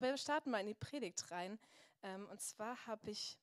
Wir 0.00 0.16
starten 0.16 0.50
mal 0.50 0.60
in 0.60 0.66
die 0.66 0.74
Predigt 0.74 1.30
rein. 1.30 1.58
Ähm, 2.02 2.26
und 2.30 2.40
zwar 2.40 2.86
habe 2.86 3.10
ich 3.10 3.38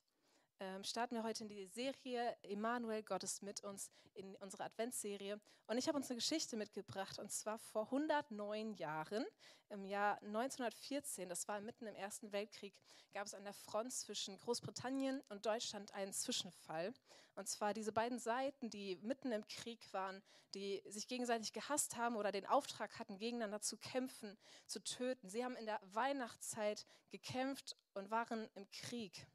ähm, 0.59 0.83
starten 0.83 1.15
wir 1.15 1.23
heute 1.23 1.43
in 1.43 1.49
die 1.49 1.65
Serie 1.67 2.35
Emanuel, 2.43 3.03
Gott 3.03 3.23
ist 3.23 3.43
mit 3.43 3.63
uns, 3.63 3.91
in 4.13 4.35
unserer 4.37 4.65
Adventsserie. 4.65 5.39
Und 5.67 5.77
ich 5.77 5.87
habe 5.87 5.97
uns 5.97 6.09
eine 6.09 6.17
Geschichte 6.17 6.55
mitgebracht, 6.55 7.19
und 7.19 7.31
zwar 7.31 7.59
vor 7.59 7.83
109 7.85 8.73
Jahren, 8.73 9.25
im 9.69 9.83
Jahr 9.83 10.21
1914, 10.21 11.27
das 11.27 11.47
war 11.47 11.59
mitten 11.59 11.87
im 11.87 11.95
Ersten 11.95 12.31
Weltkrieg, 12.31 12.73
gab 13.13 13.27
es 13.27 13.33
an 13.33 13.43
der 13.43 13.53
Front 13.53 13.93
zwischen 13.93 14.37
Großbritannien 14.37 15.21
und 15.29 15.45
Deutschland 15.45 15.93
einen 15.93 16.13
Zwischenfall. 16.13 16.93
Und 17.35 17.49
zwar 17.49 17.73
diese 17.73 17.91
beiden 17.91 18.19
Seiten, 18.19 18.69
die 18.69 18.97
mitten 19.01 19.31
im 19.31 19.45
Krieg 19.47 19.91
waren, 19.93 20.21
die 20.53 20.81
sich 20.85 21.07
gegenseitig 21.07 21.51
gehasst 21.51 21.97
haben 21.97 22.15
oder 22.15 22.31
den 22.31 22.45
Auftrag 22.45 22.97
hatten, 22.97 23.17
gegeneinander 23.17 23.59
zu 23.59 23.77
kämpfen, 23.77 24.37
zu 24.67 24.81
töten. 24.81 25.29
Sie 25.29 25.43
haben 25.43 25.57
in 25.57 25.65
der 25.65 25.81
Weihnachtszeit 25.83 26.85
gekämpft 27.09 27.75
und 27.93 28.09
waren 28.09 28.49
im 28.53 28.69
Krieg. 28.69 29.27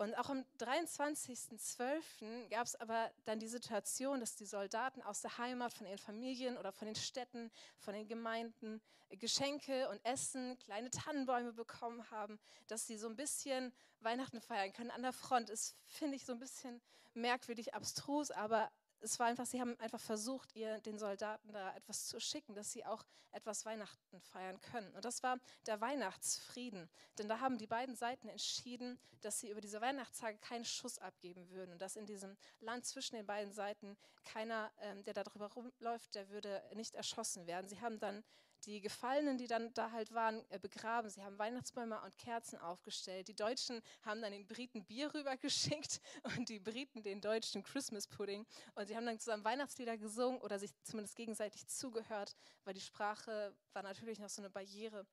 Und 0.00 0.14
auch 0.14 0.30
am 0.30 0.46
23.12. 0.58 2.48
gab 2.48 2.66
es 2.66 2.74
aber 2.76 3.10
dann 3.26 3.38
die 3.38 3.48
Situation, 3.48 4.18
dass 4.20 4.34
die 4.34 4.46
Soldaten 4.46 5.02
aus 5.02 5.20
der 5.20 5.36
Heimat, 5.36 5.74
von 5.74 5.86
ihren 5.86 5.98
Familien 5.98 6.56
oder 6.56 6.72
von 6.72 6.86
den 6.86 6.94
Städten, 6.94 7.50
von 7.76 7.92
den 7.92 8.08
Gemeinden 8.08 8.80
Geschenke 9.10 9.90
und 9.90 10.02
Essen, 10.06 10.58
kleine 10.60 10.88
Tannenbäume 10.88 11.52
bekommen 11.52 12.10
haben, 12.10 12.40
dass 12.66 12.86
sie 12.86 12.96
so 12.96 13.10
ein 13.10 13.16
bisschen 13.16 13.74
Weihnachten 14.00 14.40
feiern 14.40 14.72
können 14.72 14.90
an 14.90 15.02
der 15.02 15.12
Front. 15.12 15.50
Ist, 15.50 15.76
finde 15.86 16.16
ich, 16.16 16.24
so 16.24 16.32
ein 16.32 16.38
bisschen 16.38 16.80
merkwürdig, 17.12 17.74
abstrus, 17.74 18.30
aber 18.30 18.70
es 19.00 19.18
war 19.18 19.26
einfach, 19.26 19.46
sie 19.46 19.60
haben 19.60 19.78
einfach 19.80 20.00
versucht, 20.00 20.54
ihr 20.54 20.80
den 20.80 20.98
Soldaten 20.98 21.52
da 21.52 21.74
etwas 21.74 22.06
zu 22.06 22.20
schicken, 22.20 22.54
dass 22.54 22.72
sie 22.72 22.84
auch 22.84 23.04
etwas 23.32 23.64
Weihnachten 23.64 24.20
feiern 24.20 24.60
können. 24.60 24.92
Und 24.94 25.04
das 25.04 25.22
war 25.22 25.38
der 25.66 25.80
Weihnachtsfrieden. 25.80 26.90
Denn 27.18 27.28
da 27.28 27.40
haben 27.40 27.58
die 27.58 27.66
beiden 27.66 27.94
Seiten 27.94 28.28
entschieden, 28.28 28.98
dass 29.20 29.40
sie 29.40 29.50
über 29.50 29.60
diese 29.60 29.80
Weihnachtstage 29.80 30.38
keinen 30.38 30.64
Schuss 30.64 30.98
abgeben 30.98 31.48
würden 31.50 31.72
und 31.72 31.82
dass 31.82 31.96
in 31.96 32.06
diesem 32.06 32.36
Land 32.60 32.86
zwischen 32.86 33.16
den 33.16 33.26
beiden 33.26 33.52
Seiten 33.52 33.96
keiner, 34.24 34.72
ähm, 34.80 35.04
der 35.04 35.14
da 35.14 35.22
drüber 35.22 35.52
rumläuft, 35.52 36.14
der 36.14 36.28
würde 36.30 36.62
nicht 36.74 36.94
erschossen 36.94 37.46
werden. 37.46 37.68
Sie 37.68 37.80
haben 37.80 37.98
dann 38.00 38.24
die 38.66 38.80
Gefallenen, 38.80 39.38
die 39.38 39.46
dann 39.46 39.72
da 39.74 39.90
halt 39.90 40.12
waren, 40.12 40.44
äh, 40.50 40.58
begraben. 40.58 41.08
Sie 41.08 41.22
haben 41.22 41.38
Weihnachtsbäume 41.38 42.00
und 42.02 42.16
Kerzen 42.18 42.58
aufgestellt. 42.58 43.28
Die 43.28 43.34
Deutschen 43.34 43.80
haben 44.02 44.22
dann 44.22 44.32
den 44.32 44.46
Briten 44.46 44.84
Bier 44.84 45.12
rübergeschickt 45.14 46.00
und 46.36 46.48
die 46.48 46.58
Briten 46.58 47.02
den 47.02 47.20
deutschen 47.20 47.62
Christmas 47.62 48.06
Pudding. 48.06 48.46
Und 48.74 48.86
sie 48.86 48.96
haben 48.96 49.06
dann 49.06 49.18
zusammen 49.18 49.44
Weihnachtslieder 49.44 49.96
gesungen 49.96 50.40
oder 50.40 50.58
sich 50.58 50.70
zumindest 50.82 51.16
gegenseitig 51.16 51.66
zugehört, 51.66 52.36
weil 52.64 52.74
die 52.74 52.80
Sprache 52.80 53.54
war 53.72 53.82
natürlich 53.82 54.18
noch 54.18 54.28
so 54.28 54.42
eine 54.42 54.50
Barriere. 54.50 55.06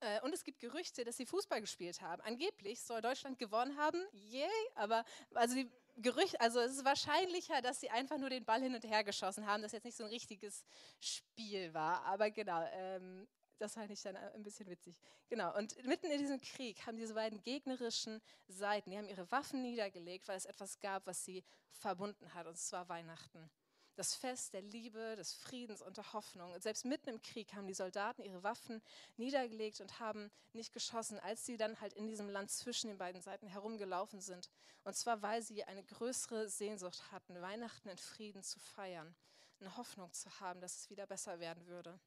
Äh, 0.00 0.20
und 0.22 0.32
es 0.34 0.44
gibt 0.44 0.60
Gerüchte, 0.60 1.04
dass 1.04 1.16
sie 1.16 1.26
Fußball 1.26 1.60
gespielt 1.60 2.00
haben. 2.00 2.22
Angeblich 2.22 2.82
soll 2.82 3.00
Deutschland 3.00 3.38
gewonnen 3.38 3.76
haben. 3.76 4.02
Yay! 4.12 4.50
Aber 4.74 5.04
also 5.34 5.54
die 5.54 5.70
Gerücht, 5.96 6.40
also 6.40 6.60
es 6.60 6.72
ist 6.72 6.84
wahrscheinlicher, 6.84 7.62
dass 7.62 7.80
sie 7.80 7.90
einfach 7.90 8.18
nur 8.18 8.28
den 8.28 8.44
Ball 8.44 8.60
hin 8.60 8.74
und 8.74 8.84
her 8.84 9.02
geschossen 9.02 9.46
haben, 9.46 9.62
dass 9.62 9.72
jetzt 9.72 9.84
nicht 9.84 9.96
so 9.96 10.04
ein 10.04 10.10
richtiges 10.10 10.64
Spiel 11.00 11.72
war. 11.72 12.04
Aber 12.04 12.30
genau, 12.30 12.62
ähm, 12.72 13.26
das 13.58 13.74
fand 13.74 13.90
ich 13.90 14.02
dann 14.02 14.16
ein 14.16 14.42
bisschen 14.42 14.68
witzig. 14.68 14.98
Genau, 15.28 15.56
und 15.56 15.82
mitten 15.86 16.10
in 16.10 16.18
diesem 16.18 16.40
Krieg 16.40 16.86
haben 16.86 16.96
diese 16.96 17.14
beiden 17.14 17.42
gegnerischen 17.42 18.20
Seiten, 18.46 18.90
die 18.90 18.98
haben 18.98 19.08
ihre 19.08 19.30
Waffen 19.30 19.62
niedergelegt, 19.62 20.28
weil 20.28 20.36
es 20.36 20.44
etwas 20.44 20.78
gab, 20.80 21.06
was 21.06 21.24
sie 21.24 21.42
verbunden 21.70 22.34
hat, 22.34 22.46
und 22.46 22.58
zwar 22.58 22.88
Weihnachten 22.88 23.50
das 23.96 24.14
Fest 24.14 24.52
der 24.52 24.62
Liebe, 24.62 25.16
des 25.16 25.32
Friedens 25.32 25.82
und 25.82 25.96
der 25.96 26.12
Hoffnung. 26.12 26.52
Und 26.52 26.62
selbst 26.62 26.84
mitten 26.84 27.08
im 27.08 27.22
Krieg 27.22 27.52
haben 27.54 27.66
die 27.66 27.74
Soldaten 27.74 28.22
ihre 28.22 28.42
Waffen 28.42 28.82
niedergelegt 29.16 29.80
und 29.80 29.98
haben 29.98 30.30
nicht 30.52 30.72
geschossen, 30.72 31.18
als 31.20 31.44
sie 31.46 31.56
dann 31.56 31.80
halt 31.80 31.94
in 31.94 32.06
diesem 32.06 32.28
Land 32.28 32.50
zwischen 32.50 32.88
den 32.88 32.98
beiden 32.98 33.22
Seiten 33.22 33.48
herumgelaufen 33.48 34.20
sind. 34.20 34.50
Und 34.84 34.94
zwar, 34.94 35.22
weil 35.22 35.42
sie 35.42 35.64
eine 35.64 35.82
größere 35.82 36.48
Sehnsucht 36.48 37.10
hatten, 37.10 37.40
Weihnachten 37.40 37.88
in 37.88 37.98
Frieden 37.98 38.42
zu 38.42 38.60
feiern, 38.60 39.16
eine 39.60 39.76
Hoffnung 39.76 40.12
zu 40.12 40.40
haben, 40.40 40.60
dass 40.60 40.76
es 40.76 40.90
wieder 40.90 41.06
besser 41.06 41.40
werden 41.40 41.66
würde. 41.66 41.98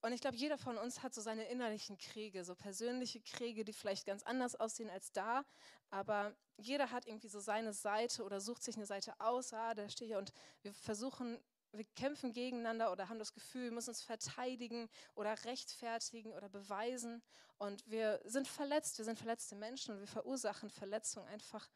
Und 0.00 0.12
ich 0.12 0.20
glaube, 0.20 0.36
jeder 0.36 0.58
von 0.58 0.78
uns 0.78 1.02
hat 1.02 1.12
so 1.12 1.20
seine 1.20 1.44
innerlichen 1.48 1.98
Kriege, 1.98 2.44
so 2.44 2.54
persönliche 2.54 3.20
Kriege, 3.20 3.64
die 3.64 3.72
vielleicht 3.72 4.06
ganz 4.06 4.22
anders 4.22 4.54
aussehen 4.54 4.90
als 4.90 5.12
da, 5.12 5.44
aber 5.90 6.34
jeder 6.56 6.90
hat 6.90 7.06
irgendwie 7.06 7.28
so 7.28 7.40
seine 7.40 7.72
Seite 7.72 8.22
oder 8.22 8.40
sucht 8.40 8.62
sich 8.62 8.76
eine 8.76 8.86
Seite 8.86 9.12
aus, 9.18 9.52
ah, 9.52 9.74
da 9.74 9.88
stehe 9.88 10.10
ich 10.10 10.16
und 10.16 10.32
wir 10.62 10.72
versuchen, 10.72 11.38
wir 11.72 11.84
kämpfen 11.96 12.32
gegeneinander 12.32 12.92
oder 12.92 13.08
haben 13.08 13.18
das 13.18 13.32
Gefühl, 13.32 13.64
wir 13.64 13.72
müssen 13.72 13.90
uns 13.90 14.02
verteidigen 14.02 14.88
oder 15.14 15.44
rechtfertigen 15.44 16.32
oder 16.32 16.48
beweisen. 16.48 17.22
Und 17.58 17.84
wir 17.90 18.20
sind 18.24 18.48
verletzt, 18.48 18.98
wir 18.98 19.04
sind 19.04 19.18
verletzte 19.18 19.54
Menschen 19.54 19.94
und 19.94 20.00
wir 20.00 20.06
verursachen 20.06 20.70
Verletzungen 20.70 21.26
einfach. 21.28 21.68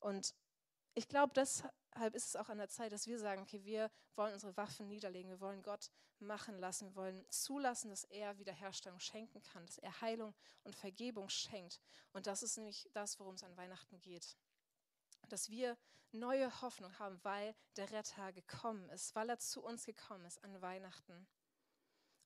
Und 0.00 0.34
ich 0.94 1.08
glaube, 1.08 1.32
deshalb 1.96 2.14
ist 2.14 2.26
es 2.26 2.36
auch 2.36 2.48
an 2.48 2.58
der 2.58 2.68
Zeit, 2.68 2.92
dass 2.92 3.06
wir 3.06 3.18
sagen, 3.18 3.42
okay, 3.42 3.64
wir 3.64 3.90
wollen 4.16 4.34
unsere 4.34 4.56
Waffen 4.56 4.86
niederlegen, 4.86 5.30
wir 5.30 5.40
wollen 5.40 5.62
Gott 5.62 5.90
machen 6.18 6.58
lassen, 6.58 6.88
wir 6.88 6.96
wollen 6.96 7.24
zulassen, 7.30 7.88
dass 7.88 8.04
er 8.04 8.38
Wiederherstellung 8.38 9.00
schenken 9.00 9.42
kann, 9.42 9.64
dass 9.66 9.78
er 9.78 10.00
Heilung 10.00 10.34
und 10.64 10.76
Vergebung 10.76 11.28
schenkt. 11.28 11.80
Und 12.12 12.26
das 12.26 12.42
ist 12.42 12.58
nämlich 12.58 12.88
das, 12.92 13.18
worum 13.18 13.34
es 13.34 13.42
an 13.42 13.56
Weihnachten 13.56 14.00
geht. 14.02 14.36
Dass 15.28 15.48
wir 15.48 15.76
neue 16.12 16.60
Hoffnung 16.60 16.98
haben, 16.98 17.18
weil 17.24 17.54
der 17.76 17.90
Retter 17.90 18.32
gekommen 18.32 18.88
ist, 18.90 19.14
weil 19.14 19.30
er 19.30 19.38
zu 19.38 19.62
uns 19.62 19.86
gekommen 19.86 20.24
ist 20.26 20.42
an 20.44 20.60
Weihnachten. 20.60 21.26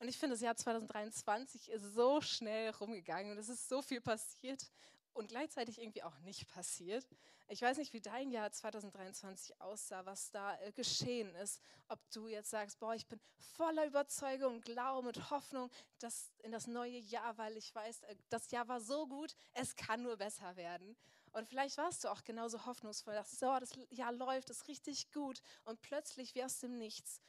Und 0.01 0.09
ich 0.09 0.19
finde, 0.19 0.35
das 0.35 0.43
Jahr 0.43 0.57
2023 0.57 1.71
ist 1.71 1.95
so 1.95 2.21
schnell 2.21 2.71
rumgegangen 2.71 3.33
und 3.33 3.39
es 3.39 3.49
ist 3.49 3.69
so 3.69 3.83
viel 3.83 4.01
passiert 4.01 4.71
und 5.13 5.29
gleichzeitig 5.29 5.81
irgendwie 5.81 6.03
auch 6.03 6.19
nicht 6.21 6.49
passiert. 6.49 7.07
Ich 7.49 7.63
weiß 7.63 7.79
nicht, 7.79 7.93
wie 7.93 8.01
dein 8.01 8.31
Jahr 8.31 8.53
2023 8.53 9.61
aussah, 9.61 10.07
was 10.07 10.31
da 10.31 10.59
äh, 10.61 10.73
geschehen 10.73 11.35
ist. 11.37 11.61
Ob 11.89 11.99
du 12.11 12.29
jetzt 12.29 12.51
sagst, 12.51 12.79
boah, 12.79 12.95
ich 12.95 13.07
bin 13.09 13.21
voller 13.57 13.87
Überzeugung, 13.87 14.61
Glauben 14.61 15.09
und 15.09 15.31
Hoffnung 15.31 15.71
dass 15.99 16.33
in 16.39 16.53
das 16.53 16.67
neue 16.67 16.99
Jahr, 16.99 17.37
weil 17.39 17.57
ich 17.57 17.75
weiß, 17.75 18.03
äh, 18.03 18.17
das 18.29 18.51
Jahr 18.51 18.69
war 18.69 18.81
so 18.81 19.07
gut, 19.07 19.35
es 19.53 19.77
kann 19.77 20.03
nur 20.03 20.17
besser 20.17 20.57
werden. 20.57 20.97
Und 21.33 21.49
vielleicht 21.49 21.77
warst 21.79 22.05
du 22.05 22.09
auch 22.09 22.25
genauso 22.25 22.67
hoffnungsvoll, 22.67 23.15
dass 23.15 23.39
so, 23.39 23.57
das 23.59 23.73
Jahr 23.91 24.13
läuft, 24.13 24.51
ist 24.51 24.67
richtig 24.69 25.13
gut. 25.13 25.43
Und 25.65 25.81
plötzlich, 25.81 26.35
wie 26.35 26.43
aus 26.43 26.59
dem 26.59 26.77
Nichts, 26.77 27.21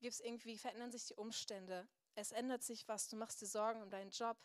gibt's 0.00 0.20
irgendwie, 0.20 0.56
verändern 0.56 0.92
sich 0.92 1.06
die 1.06 1.14
Umstände. 1.14 1.88
Es 2.14 2.32
ändert 2.32 2.62
sich 2.62 2.86
was, 2.88 3.08
du 3.08 3.16
machst 3.16 3.40
dir 3.40 3.46
Sorgen 3.46 3.82
um 3.82 3.90
deinen 3.90 4.10
Job, 4.10 4.36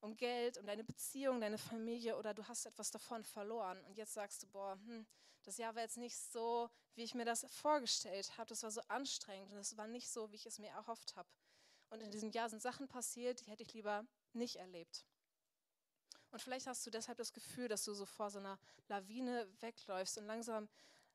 um 0.00 0.16
Geld, 0.16 0.58
um 0.58 0.66
deine 0.66 0.84
Beziehung, 0.84 1.40
deine 1.40 1.58
Familie 1.58 2.16
oder 2.16 2.34
du 2.34 2.46
hast 2.46 2.66
etwas 2.66 2.90
davon 2.90 3.24
verloren 3.24 3.82
und 3.84 3.96
jetzt 3.96 4.14
sagst 4.14 4.42
du, 4.42 4.46
boah, 4.48 4.78
hm, 4.84 5.06
das 5.42 5.56
Jahr 5.56 5.74
war 5.74 5.82
jetzt 5.82 5.96
nicht 5.96 6.16
so, 6.16 6.68
wie 6.94 7.02
ich 7.02 7.14
mir 7.14 7.24
das 7.24 7.46
vorgestellt 7.50 8.36
habe, 8.36 8.48
das 8.48 8.62
war 8.62 8.70
so 8.70 8.80
anstrengend 8.88 9.52
und 9.52 9.58
es 9.58 9.76
war 9.76 9.86
nicht 9.86 10.10
so, 10.10 10.30
wie 10.30 10.36
ich 10.36 10.46
es 10.46 10.58
mir 10.58 10.70
erhofft 10.70 11.16
habe. 11.16 11.28
Und 11.90 12.02
in 12.02 12.10
diesem 12.10 12.30
Jahr 12.30 12.50
sind 12.50 12.60
Sachen 12.60 12.86
passiert, 12.86 13.40
die 13.40 13.50
hätte 13.50 13.62
ich 13.62 13.72
lieber 13.72 14.06
nicht 14.34 14.56
erlebt. 14.56 15.06
Und 16.30 16.42
vielleicht 16.42 16.66
hast 16.66 16.84
du 16.86 16.90
deshalb 16.90 17.16
das 17.16 17.32
Gefühl, 17.32 17.68
dass 17.68 17.84
du 17.84 17.94
so 17.94 18.04
vor 18.04 18.30
so 18.30 18.38
einer 18.38 18.58
Lawine 18.88 19.48
wegläufst 19.60 20.18
und 20.18 20.26
langsam 20.26 20.68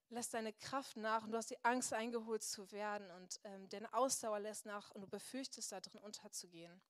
lässt 0.09 0.33
deine 0.33 0.53
Kraft 0.53 0.97
nach 0.97 1.23
und 1.23 1.31
du 1.31 1.37
hast 1.37 1.49
die 1.49 1.63
Angst, 1.63 1.93
eingeholt 1.93 2.43
zu 2.43 2.71
werden 2.71 3.09
und 3.11 3.39
ähm, 3.43 3.69
deine 3.69 3.93
Ausdauer 3.93 4.39
lässt 4.39 4.65
nach 4.65 4.91
und 4.91 5.01
du 5.01 5.07
befürchtest, 5.07 5.71
da 5.71 5.79
drin 5.79 6.01
unterzugehen. 6.01 6.81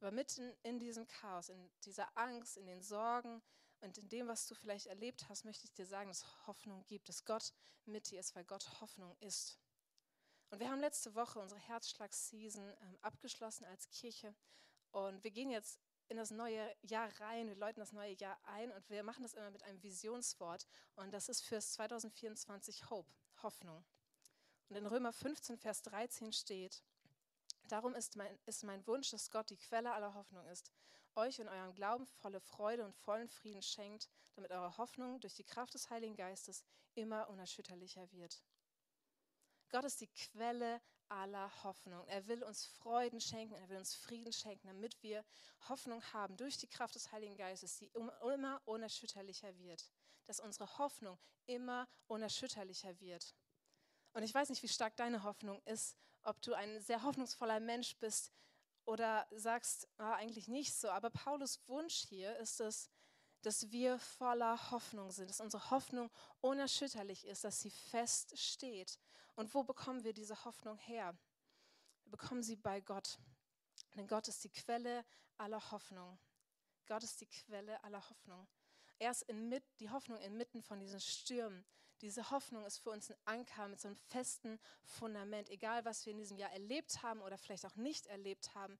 Aber 0.00 0.12
mitten 0.12 0.54
in 0.62 0.78
diesem 0.78 1.06
Chaos, 1.06 1.48
in 1.48 1.70
dieser 1.84 2.16
Angst, 2.16 2.56
in 2.56 2.66
den 2.66 2.82
Sorgen 2.82 3.42
und 3.80 3.98
in 3.98 4.08
dem, 4.08 4.28
was 4.28 4.46
du 4.46 4.54
vielleicht 4.54 4.86
erlebt 4.86 5.28
hast, 5.28 5.44
möchte 5.44 5.64
ich 5.64 5.72
dir 5.72 5.86
sagen, 5.86 6.08
dass 6.08 6.46
Hoffnung 6.46 6.84
gibt, 6.86 7.08
dass 7.08 7.24
Gott 7.24 7.52
mit 7.84 8.10
dir 8.10 8.20
ist, 8.20 8.34
weil 8.36 8.44
Gott 8.44 8.80
Hoffnung 8.80 9.16
ist. 9.20 9.58
Und 10.50 10.60
wir 10.60 10.70
haben 10.70 10.80
letzte 10.80 11.14
Woche 11.14 11.40
unsere 11.40 11.60
Herzschlag-Season 11.60 12.74
ähm, 12.80 12.98
abgeschlossen 13.02 13.64
als 13.64 13.88
Kirche 13.90 14.34
und 14.92 15.22
wir 15.22 15.30
gehen 15.30 15.50
jetzt 15.50 15.78
in 16.08 16.16
das 16.16 16.30
neue 16.30 16.74
Jahr 16.82 17.10
rein, 17.20 17.48
wir 17.48 17.56
läuten 17.56 17.80
das 17.80 17.92
neue 17.92 18.14
Jahr 18.14 18.38
ein 18.44 18.72
und 18.72 18.88
wir 18.88 19.02
machen 19.02 19.22
das 19.22 19.34
immer 19.34 19.50
mit 19.50 19.62
einem 19.62 19.82
Visionswort 19.82 20.66
und 20.94 21.12
das 21.12 21.28
ist 21.28 21.42
fürs 21.42 21.72
2024 21.72 22.88
Hope, 22.88 23.12
Hoffnung. 23.42 23.84
Und 24.68 24.76
in 24.76 24.86
Römer 24.86 25.12
15, 25.12 25.58
Vers 25.58 25.82
13 25.82 26.32
steht, 26.32 26.82
Darum 27.68 27.94
ist 27.94 28.16
mein, 28.16 28.38
ist 28.46 28.64
mein 28.64 28.86
Wunsch, 28.86 29.10
dass 29.10 29.30
Gott 29.30 29.50
die 29.50 29.56
Quelle 29.56 29.92
aller 29.92 30.14
Hoffnung 30.14 30.46
ist, 30.46 30.72
euch 31.14 31.38
in 31.38 31.48
eurem 31.48 31.74
Glauben 31.74 32.06
volle 32.06 32.40
Freude 32.40 32.84
und 32.84 32.94
vollen 32.94 33.28
Frieden 33.28 33.62
schenkt, 33.62 34.08
damit 34.34 34.50
eure 34.50 34.76
Hoffnung 34.78 35.20
durch 35.20 35.34
die 35.34 35.44
Kraft 35.44 35.74
des 35.74 35.90
Heiligen 35.90 36.16
Geistes 36.16 36.64
immer 36.94 37.28
unerschütterlicher 37.28 38.10
wird. 38.12 38.42
Gott 39.70 39.84
ist 39.84 40.00
die 40.00 40.08
Quelle 40.08 40.80
aller 41.08 41.50
Hoffnung. 41.62 42.06
Er 42.06 42.26
will 42.26 42.42
uns 42.42 42.64
Freuden 42.64 43.20
schenken, 43.20 43.54
er 43.54 43.68
will 43.68 43.78
uns 43.78 43.94
Frieden 43.94 44.32
schenken, 44.32 44.66
damit 44.66 45.02
wir 45.02 45.24
Hoffnung 45.68 46.02
haben 46.12 46.36
durch 46.36 46.56
die 46.56 46.68
Kraft 46.68 46.94
des 46.94 47.12
Heiligen 47.12 47.36
Geistes, 47.36 47.76
die 47.76 47.90
immer 47.94 48.62
unerschütterlicher 48.64 49.58
wird. 49.58 49.90
Dass 50.24 50.40
unsere 50.40 50.78
Hoffnung 50.78 51.18
immer 51.46 51.86
unerschütterlicher 52.06 52.98
wird. 53.00 53.34
Und 54.12 54.22
ich 54.22 54.34
weiß 54.34 54.48
nicht, 54.50 54.62
wie 54.62 54.68
stark 54.68 54.96
deine 54.96 55.22
Hoffnung 55.22 55.62
ist, 55.64 55.96
ob 56.22 56.40
du 56.42 56.54
ein 56.54 56.80
sehr 56.80 57.02
hoffnungsvoller 57.02 57.60
Mensch 57.60 57.96
bist 57.98 58.32
oder 58.84 59.26
sagst, 59.30 59.88
ah, 59.98 60.14
eigentlich 60.14 60.48
nicht 60.48 60.74
so. 60.74 60.88
Aber 60.90 61.10
Paulus 61.10 61.60
Wunsch 61.68 62.06
hier 62.08 62.36
ist 62.38 62.60
es, 62.60 62.90
dass 63.42 63.70
wir 63.70 63.98
voller 63.98 64.70
Hoffnung 64.70 65.10
sind, 65.10 65.30
dass 65.30 65.40
unsere 65.40 65.70
Hoffnung 65.70 66.10
unerschütterlich 66.40 67.26
ist, 67.26 67.44
dass 67.44 67.60
sie 67.60 67.70
fest 67.70 68.36
steht. 68.38 68.98
Und 69.34 69.54
wo 69.54 69.62
bekommen 69.62 70.04
wir 70.04 70.12
diese 70.12 70.44
Hoffnung 70.44 70.76
her? 70.78 71.16
Wir 72.04 72.10
bekommen 72.10 72.42
sie 72.42 72.56
bei 72.56 72.80
Gott. 72.80 73.18
Denn 73.94 74.08
Gott 74.08 74.26
ist 74.28 74.42
die 74.44 74.50
Quelle 74.50 75.04
aller 75.36 75.70
Hoffnung. 75.70 76.18
Gott 76.86 77.04
ist 77.04 77.20
die 77.20 77.26
Quelle 77.28 77.82
aller 77.84 78.08
Hoffnung. 78.08 78.48
Er 78.98 79.10
ist 79.10 79.22
in, 79.22 79.54
die 79.78 79.90
Hoffnung 79.90 80.18
inmitten 80.18 80.62
von 80.62 80.80
diesen 80.80 81.00
Stürmen. 81.00 81.64
Diese 82.00 82.30
Hoffnung 82.30 82.64
ist 82.64 82.78
für 82.78 82.90
uns 82.90 83.10
ein 83.10 83.16
Anker 83.24 83.68
mit 83.68 83.80
so 83.80 83.88
einem 83.88 83.96
festen 83.96 84.60
Fundament. 84.84 85.50
Egal, 85.50 85.84
was 85.84 86.06
wir 86.06 86.12
in 86.12 86.18
diesem 86.18 86.36
Jahr 86.36 86.52
erlebt 86.52 87.02
haben 87.02 87.20
oder 87.20 87.38
vielleicht 87.38 87.66
auch 87.66 87.76
nicht 87.76 88.06
erlebt 88.06 88.54
haben, 88.54 88.78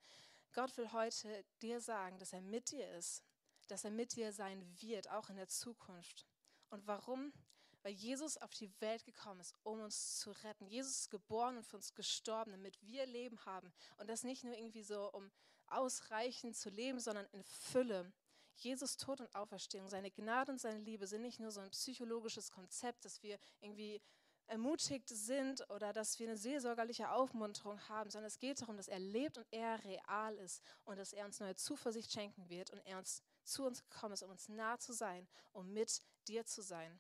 Gott 0.53 0.77
will 0.77 0.93
heute 0.93 1.45
dir 1.61 1.81
sagen, 1.81 2.19
dass 2.19 2.33
er 2.33 2.41
mit 2.41 2.71
dir 2.71 2.89
ist, 2.93 3.23
dass 3.67 3.85
er 3.85 3.91
mit 3.91 4.17
dir 4.17 4.33
sein 4.33 4.65
wird, 4.81 5.11
auch 5.11 5.31
in 5.31 5.37
der 5.37 5.49
Zukunft. 5.49 6.27
Und 6.71 6.87
warum? 6.87 7.33
Weil 7.83 7.93
Jesus 7.93 8.37
auf 8.37 8.53
die 8.55 8.71
Welt 8.81 9.05
gekommen 9.05 9.41
ist, 9.41 9.55
um 9.63 9.81
uns 9.81 10.19
zu 10.19 10.31
retten. 10.31 10.67
Jesus 10.67 11.01
ist 11.01 11.11
geboren 11.11 11.57
und 11.57 11.65
für 11.65 11.77
uns 11.77 11.95
gestorben, 11.95 12.53
damit 12.53 12.81
wir 12.83 13.07
Leben 13.07 13.45
haben. 13.45 13.73
Und 13.99 14.09
das 14.09 14.25
nicht 14.25 14.45
nur 14.45 14.57
irgendwie 14.57 14.83
so, 14.83 15.11
um 15.13 15.31
ausreichend 15.67 16.57
zu 16.57 16.71
leben, 16.71 16.99
sondern 16.99 17.27
in 17.33 17.45
Fülle. 17.45 18.13
Jesus 18.59 18.97
Tod 18.97 19.21
und 19.21 19.35
Auferstehung, 19.35 19.89
seine 19.89 20.11
Gnade 20.11 20.53
und 20.53 20.61
seine 20.61 20.81
Liebe 20.81 21.07
sind 21.07 21.23
nicht 21.23 21.41
nur 21.41 21.51
so 21.51 21.61
ein 21.61 21.71
psychologisches 21.71 22.51
Konzept, 22.51 23.05
dass 23.05 23.23
wir 23.23 23.39
irgendwie 23.61 24.01
ermutigt 24.49 25.09
sind 25.09 25.69
oder 25.71 25.93
dass 25.93 26.19
wir 26.19 26.27
eine 26.27 26.37
seelsorgerliche 26.37 27.11
Aufmunterung 27.11 27.81
haben, 27.89 28.11
sondern 28.11 28.29
es 28.29 28.39
geht 28.39 28.61
darum, 28.61 28.77
dass 28.77 28.89
er 28.89 28.99
lebt 28.99 29.37
und 29.37 29.47
er 29.51 29.83
real 29.85 30.37
ist 30.39 30.63
und 30.85 30.99
dass 30.99 31.13
er 31.13 31.27
uns 31.27 31.39
neue 31.39 31.55
Zuversicht 31.55 32.11
schenken 32.11 32.49
wird 32.49 32.71
und 32.71 32.79
er 32.87 32.99
uns 32.99 33.23
zu 33.45 33.65
uns 33.65 33.83
gekommen 33.83 34.15
ist, 34.15 34.23
um 34.23 34.31
uns 34.31 34.49
nah 34.49 34.79
zu 34.79 34.93
sein, 34.93 35.29
um 35.53 35.73
mit 35.73 36.01
dir 36.27 36.45
zu 36.47 36.63
sein. 36.63 36.99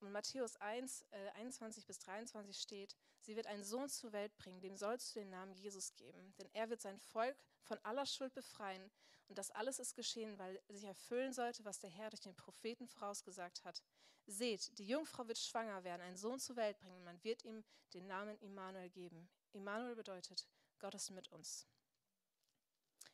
Und 0.00 0.12
Matthäus 0.12 0.56
1, 0.56 1.04
äh, 1.10 1.30
21 1.30 1.84
bis 1.84 1.98
23 1.98 2.56
steht, 2.56 2.96
sie 3.20 3.36
wird 3.36 3.46
einen 3.46 3.64
Sohn 3.64 3.88
zur 3.88 4.12
Welt 4.12 4.36
bringen, 4.36 4.60
dem 4.60 4.76
sollst 4.76 5.14
du 5.14 5.20
den 5.20 5.30
Namen 5.30 5.52
Jesus 5.52 5.94
geben, 5.96 6.34
denn 6.38 6.48
er 6.52 6.70
wird 6.70 6.80
sein 6.80 6.98
Volk 6.98 7.36
von 7.62 7.78
aller 7.82 8.06
Schuld 8.06 8.32
befreien. 8.32 8.90
Und 9.28 9.36
das 9.36 9.50
alles 9.50 9.78
ist 9.78 9.94
geschehen, 9.94 10.38
weil 10.38 10.60
sich 10.68 10.84
erfüllen 10.84 11.32
sollte, 11.32 11.64
was 11.64 11.78
der 11.78 11.90
Herr 11.90 12.10
durch 12.10 12.20
den 12.20 12.34
Propheten 12.34 12.88
vorausgesagt 12.88 13.64
hat. 13.64 13.82
Seht, 14.26 14.78
die 14.78 14.86
Jungfrau 14.86 15.26
wird 15.28 15.38
schwanger 15.38 15.84
werden, 15.84 16.02
einen 16.02 16.16
Sohn 16.16 16.38
zur 16.38 16.56
Welt 16.56 16.78
bringen, 16.80 17.04
man 17.04 17.22
wird 17.24 17.44
ihm 17.44 17.64
den 17.94 18.06
Namen 18.06 18.38
Immanuel 18.40 18.90
geben. 18.90 19.28
Immanuel 19.52 19.94
bedeutet, 19.94 20.46
Gott 20.78 20.94
ist 20.94 21.10
mit 21.10 21.30
uns. 21.32 21.66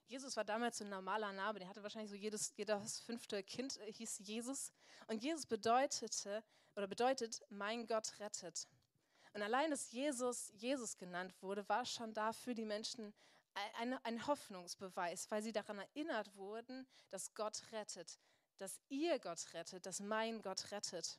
Jesus 0.06 0.37
war 0.37 0.44
damals 0.44 0.78
so 0.78 0.84
ein 0.84 0.90
normaler 0.90 1.32
Name, 1.32 1.58
der 1.58 1.69
hatte 1.69 1.82
wahrscheinlich 1.82 2.11
so 2.11 2.16
jedes, 2.16 2.52
jedes 2.56 3.00
fünfte 3.00 3.43
Kind 3.43 3.78
äh, 3.78 3.93
hieß 3.93 4.19
Jesus. 4.19 4.72
Und 5.06 5.22
Jesus 5.22 5.46
bedeutete 5.46 6.44
oder 6.76 6.87
bedeutet, 6.87 7.43
mein 7.49 7.87
Gott 7.87 8.19
rettet. 8.20 8.69
Und 9.32 9.43
allein, 9.43 9.70
dass 9.70 9.90
Jesus 9.90 10.52
Jesus 10.55 10.96
genannt 10.96 11.34
wurde, 11.40 11.69
war 11.69 11.84
schon 11.84 12.12
da 12.12 12.32
für 12.32 12.55
die 12.55 12.64
Menschen 12.64 13.12
ein, 13.78 13.94
ein 14.04 14.26
Hoffnungsbeweis, 14.26 15.30
weil 15.30 15.42
sie 15.42 15.52
daran 15.52 15.78
erinnert 15.78 16.34
wurden, 16.36 16.86
dass 17.10 17.34
Gott 17.34 17.62
rettet, 17.72 18.18
dass 18.58 18.80
ihr 18.88 19.18
Gott 19.18 19.52
rettet, 19.54 19.86
dass 19.86 20.00
mein 20.00 20.42
Gott 20.42 20.70
rettet. 20.70 21.18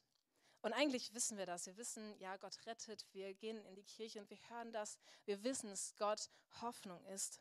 Und 0.61 0.73
eigentlich 0.73 1.13
wissen 1.13 1.37
wir 1.37 1.45
das. 1.45 1.67
Wir 1.67 1.77
wissen, 1.77 2.17
ja, 2.19 2.37
Gott 2.37 2.65
rettet. 2.65 3.05
Wir 3.11 3.33
gehen 3.35 3.63
in 3.65 3.75
die 3.75 3.83
Kirche 3.83 4.19
und 4.19 4.29
wir 4.29 4.39
hören 4.49 4.71
das. 4.71 4.97
Wir 5.25 5.43
wissen, 5.43 5.69
dass 5.69 5.95
Gott 5.95 6.29
Hoffnung 6.61 7.05
ist. 7.05 7.39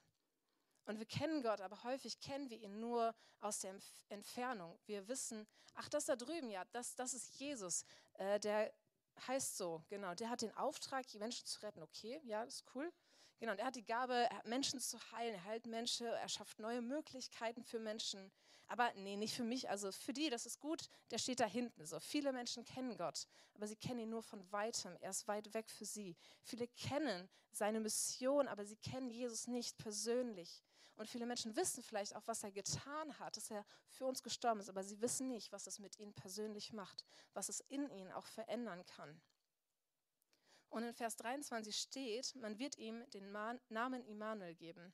Und 0.85 0.99
wir 0.99 1.07
kennen 1.07 1.43
Gott, 1.43 1.63
aber 1.63 1.83
häufig 1.85 2.21
kennen 2.21 2.51
wir 2.51 2.59
ihn 2.59 2.79
nur 2.81 3.15
aus 3.41 3.61
der 3.61 3.75
Entfernung. 4.11 4.79
Wir 4.85 5.09
wissen, 5.09 5.47
ach, 5.73 5.89
das 5.89 6.05
da 6.05 6.17
drüben, 6.17 6.51
ja, 6.51 6.65
das, 6.73 6.95
das 6.95 7.15
ist 7.15 7.39
Jesus. 7.39 7.87
Äh, 8.15 8.39
der 8.41 8.75
heißt 9.27 9.57
so, 9.57 9.83
genau. 9.89 10.15
Der 10.15 10.29
hat 10.29 10.43
den 10.43 10.55
Auftrag, 10.57 11.07
die 11.09 11.19
Menschen 11.19 11.47
zu 11.47 11.63
retten. 11.63 11.83
Okay, 11.83 12.21
ja, 12.25 12.45
das 12.45 12.57
ist 12.57 12.65
cool. 12.75 12.93
Genau, 13.39 13.53
und 13.53 13.59
er 13.59 13.67
hat 13.67 13.77
die 13.77 13.85
Gabe, 13.85 14.29
Menschen 14.45 14.81
zu 14.81 14.99
heilen. 15.13 15.35
Er 15.35 15.45
heilt 15.45 15.67
Menschen, 15.67 16.07
er 16.07 16.29
schafft 16.29 16.59
neue 16.59 16.81
Möglichkeiten 16.81 17.63
für 17.65 17.79
Menschen. 17.79 18.31
Aber 18.69 18.93
nee, 18.95 19.17
nicht 19.17 19.35
für 19.35 19.45
mich. 19.45 19.69
Also 19.69 19.93
für 19.93 20.13
die, 20.13 20.31
das 20.31 20.47
ist 20.47 20.61
gut, 20.61 20.89
der 21.11 21.19
steht 21.19 21.41
da 21.41 21.47
hinten. 21.47 21.85
So 21.85 22.01
viele 22.01 22.33
Menschen 22.33 22.65
kennen 22.65 22.97
Gott, 22.97 23.27
aber 23.55 23.67
sie 23.67 23.77
kennen 23.77 24.01
ihn 24.01 24.11
nur 24.11 24.23
von 24.23 24.51
weitem. 24.53 24.97
Er 25.01 25.11
ist 25.11 25.29
weit 25.29 25.53
weg 25.53 25.69
für 25.71 25.85
sie. 25.85 26.17
Viele 26.43 26.69
kennen 26.69 27.29
seine 27.53 27.81
Mission, 27.81 28.49
aber 28.49 28.65
sie 28.65 28.77
kennen 28.77 29.11
Jesus 29.11 29.47
nicht 29.47 29.77
persönlich. 29.79 30.63
Und 30.97 31.09
viele 31.09 31.27
Menschen 31.27 31.57
wissen 31.57 31.83
vielleicht 31.83 32.15
auch, 32.15 32.23
was 32.27 32.45
er 32.45 32.53
getan 32.53 33.19
hat, 33.19 33.37
dass 33.37 33.51
er 33.51 33.65
für 33.89 34.07
uns 34.07 34.23
gestorben 34.23 34.61
ist, 34.61 34.69
aber 34.69 34.85
sie 34.85 35.01
wissen 35.01 35.29
nicht, 35.29 35.51
was 35.51 35.67
es 35.67 35.81
mit 35.81 35.99
ihnen 35.99 36.15
persönlich 36.15 36.73
macht, 36.73 37.05
was 37.33 37.49
es 37.49 37.61
in 37.61 37.91
ihnen 37.91 38.13
auch 38.13 38.27
verändern 38.27 38.85
kann. 38.87 39.21
Und 40.75 40.83
in 40.83 40.93
Vers 40.93 41.15
23 41.19 41.77
steht, 41.77 42.35
man 42.35 42.59
wird 42.59 42.77
ihm 42.79 43.09
den 43.11 43.31
Namen 43.69 44.05
Immanuel 44.07 44.57
geben. 44.57 44.93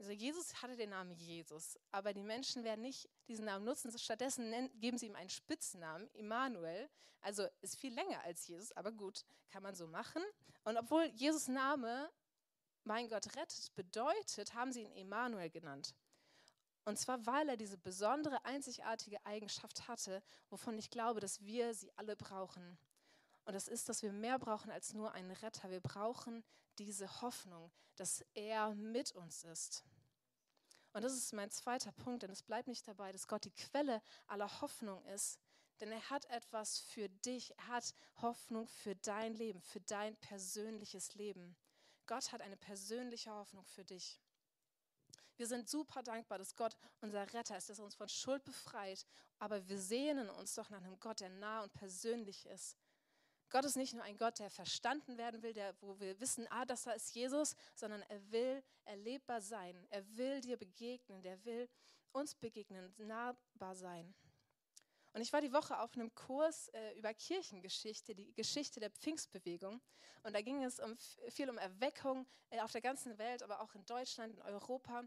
Also 0.00 0.10
Jesus 0.10 0.60
hatte 0.60 0.74
den 0.74 0.90
Namen 0.90 1.12
Jesus, 1.12 1.78
aber 1.92 2.12
die 2.12 2.24
Menschen 2.24 2.64
werden 2.64 2.80
nicht 2.80 3.08
diesen 3.28 3.44
Namen 3.44 3.64
nutzen. 3.64 3.96
Stattdessen 3.96 4.68
geben 4.80 4.98
sie 4.98 5.06
ihm 5.06 5.14
einen 5.14 5.30
Spitznamen, 5.30 6.08
Immanuel. 6.14 6.90
Also 7.20 7.46
ist 7.60 7.78
viel 7.78 7.94
länger 7.94 8.20
als 8.24 8.48
Jesus, 8.48 8.72
aber 8.72 8.90
gut, 8.90 9.24
kann 9.48 9.62
man 9.62 9.76
so 9.76 9.86
machen. 9.86 10.24
Und 10.64 10.76
obwohl 10.76 11.04
Jesus 11.14 11.46
Name 11.46 12.10
mein 12.82 13.08
Gott 13.08 13.36
rettet 13.36 13.72
bedeutet, 13.76 14.54
haben 14.54 14.72
sie 14.72 14.82
ihn 14.82 14.90
Emanuel 14.90 15.50
genannt. 15.50 15.94
Und 16.84 16.98
zwar, 16.98 17.24
weil 17.26 17.48
er 17.48 17.56
diese 17.56 17.78
besondere, 17.78 18.44
einzigartige 18.44 19.24
Eigenschaft 19.24 19.86
hatte, 19.86 20.20
wovon 20.50 20.76
ich 20.78 20.90
glaube, 20.90 21.20
dass 21.20 21.44
wir 21.44 21.74
sie 21.74 21.92
alle 21.96 22.16
brauchen. 22.16 22.76
Und 23.48 23.54
das 23.54 23.66
ist, 23.66 23.88
dass 23.88 24.02
wir 24.02 24.12
mehr 24.12 24.38
brauchen 24.38 24.70
als 24.70 24.92
nur 24.92 25.12
einen 25.12 25.30
Retter. 25.30 25.70
Wir 25.70 25.80
brauchen 25.80 26.44
diese 26.76 27.22
Hoffnung, 27.22 27.72
dass 27.96 28.22
er 28.34 28.74
mit 28.74 29.12
uns 29.12 29.42
ist. 29.42 29.86
Und 30.92 31.00
das 31.00 31.14
ist 31.14 31.32
mein 31.32 31.50
zweiter 31.50 31.90
Punkt, 31.92 32.24
denn 32.24 32.30
es 32.30 32.42
bleibt 32.42 32.68
nicht 32.68 32.86
dabei, 32.86 33.10
dass 33.10 33.26
Gott 33.26 33.46
die 33.46 33.54
Quelle 33.54 34.02
aller 34.26 34.60
Hoffnung 34.60 35.02
ist, 35.06 35.40
denn 35.80 35.90
er 35.90 36.10
hat 36.10 36.26
etwas 36.26 36.80
für 36.80 37.08
dich, 37.08 37.56
er 37.56 37.68
hat 37.68 37.94
Hoffnung 38.16 38.68
für 38.68 38.94
dein 38.96 39.32
Leben, 39.32 39.62
für 39.62 39.80
dein 39.80 40.14
persönliches 40.16 41.14
Leben. 41.14 41.56
Gott 42.06 42.32
hat 42.32 42.42
eine 42.42 42.58
persönliche 42.58 43.30
Hoffnung 43.30 43.64
für 43.64 43.86
dich. 43.86 44.20
Wir 45.38 45.46
sind 45.46 45.70
super 45.70 46.02
dankbar, 46.02 46.36
dass 46.36 46.54
Gott 46.54 46.76
unser 47.00 47.32
Retter 47.32 47.56
ist, 47.56 47.70
dass 47.70 47.78
er 47.78 47.86
uns 47.86 47.94
von 47.94 48.10
Schuld 48.10 48.44
befreit. 48.44 49.06
Aber 49.38 49.66
wir 49.70 49.80
sehnen 49.80 50.28
uns 50.28 50.54
doch 50.54 50.68
nach 50.68 50.82
einem 50.82 51.00
Gott, 51.00 51.20
der 51.20 51.30
nah 51.30 51.62
und 51.62 51.72
persönlich 51.72 52.44
ist. 52.44 52.76
Gott 53.50 53.64
ist 53.64 53.76
nicht 53.76 53.94
nur 53.94 54.04
ein 54.04 54.18
Gott, 54.18 54.38
der 54.38 54.50
verstanden 54.50 55.16
werden 55.16 55.42
will, 55.42 55.52
der, 55.52 55.74
wo 55.80 55.98
wir 56.00 56.20
wissen, 56.20 56.46
ah, 56.50 56.64
das 56.64 56.82
da 56.84 56.92
ist 56.92 57.14
Jesus, 57.14 57.54
sondern 57.74 58.02
er 58.02 58.30
will 58.30 58.62
erlebbar 58.84 59.40
sein. 59.40 59.86
Er 59.90 60.06
will 60.16 60.40
dir 60.40 60.56
begegnen, 60.56 61.22
der 61.22 61.42
will 61.44 61.68
uns 62.12 62.34
begegnen, 62.34 62.92
nahbar 62.98 63.74
sein. 63.74 64.14
Und 65.12 65.22
ich 65.22 65.32
war 65.32 65.40
die 65.40 65.52
Woche 65.52 65.80
auf 65.80 65.94
einem 65.94 66.14
Kurs 66.14 66.68
äh, 66.68 66.92
über 66.98 67.12
Kirchengeschichte, 67.14 68.14
die 68.14 68.32
Geschichte 68.34 68.80
der 68.80 68.90
Pfingstbewegung. 68.90 69.80
Und 70.22 70.34
da 70.34 70.42
ging 70.42 70.62
es 70.62 70.78
um, 70.78 70.96
viel 71.30 71.48
um 71.48 71.58
Erweckung 71.58 72.26
äh, 72.50 72.60
auf 72.60 72.72
der 72.72 72.82
ganzen 72.82 73.18
Welt, 73.18 73.42
aber 73.42 73.60
auch 73.60 73.74
in 73.74 73.84
Deutschland, 73.86 74.34
in 74.34 74.42
Europa. 74.42 75.04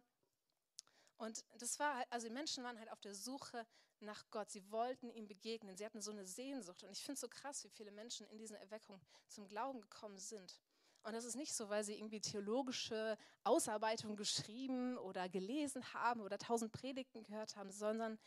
Und 1.18 1.46
das 1.60 1.80
war, 1.80 2.04
also 2.10 2.28
die 2.28 2.34
Menschen 2.34 2.64
waren 2.64 2.80
halt 2.80 2.92
auf 2.92 3.00
der 3.00 3.14
Suche 3.14 3.68
nach 4.02 4.26
Gott. 4.32 4.50
Sie 4.50 4.70
wollten 4.72 5.10
ihm 5.12 5.28
begegnen. 5.28 5.78
Sie 5.78 5.86
hatten 5.86 6.02
so 6.02 6.12
eine 6.12 6.26
Sehnsucht. 6.26 6.84
Und 6.84 6.92
ich 6.92 7.00
finde 7.00 7.14
es 7.14 7.22
so 7.22 7.28
krass, 7.28 7.64
wie 7.64 7.70
viele 7.70 7.92
Menschen 7.92 8.28
in 8.28 8.38
diesen 8.38 8.56
Erweckung 8.56 9.00
zum 9.28 9.48
Glauben 9.48 9.82
gekommen 9.82 10.18
sind. 10.18 10.60
Und 11.04 11.14
das 11.14 11.26
ist 11.26 11.36
nicht 11.36 11.54
so, 11.54 11.70
weil 11.70 11.84
sie 11.84 11.96
irgendwie 11.96 12.22
theologische 12.22 13.18
Ausarbeitungen 13.44 14.16
geschrieben 14.16 14.98
oder 14.98 15.30
gelesen 15.30 15.94
haben 15.94 16.22
oder 16.22 16.38
tausend 16.38 16.72
Predigten 16.72 17.24
gehört 17.24 17.56
haben, 17.56 17.72
sondern 17.72 18.20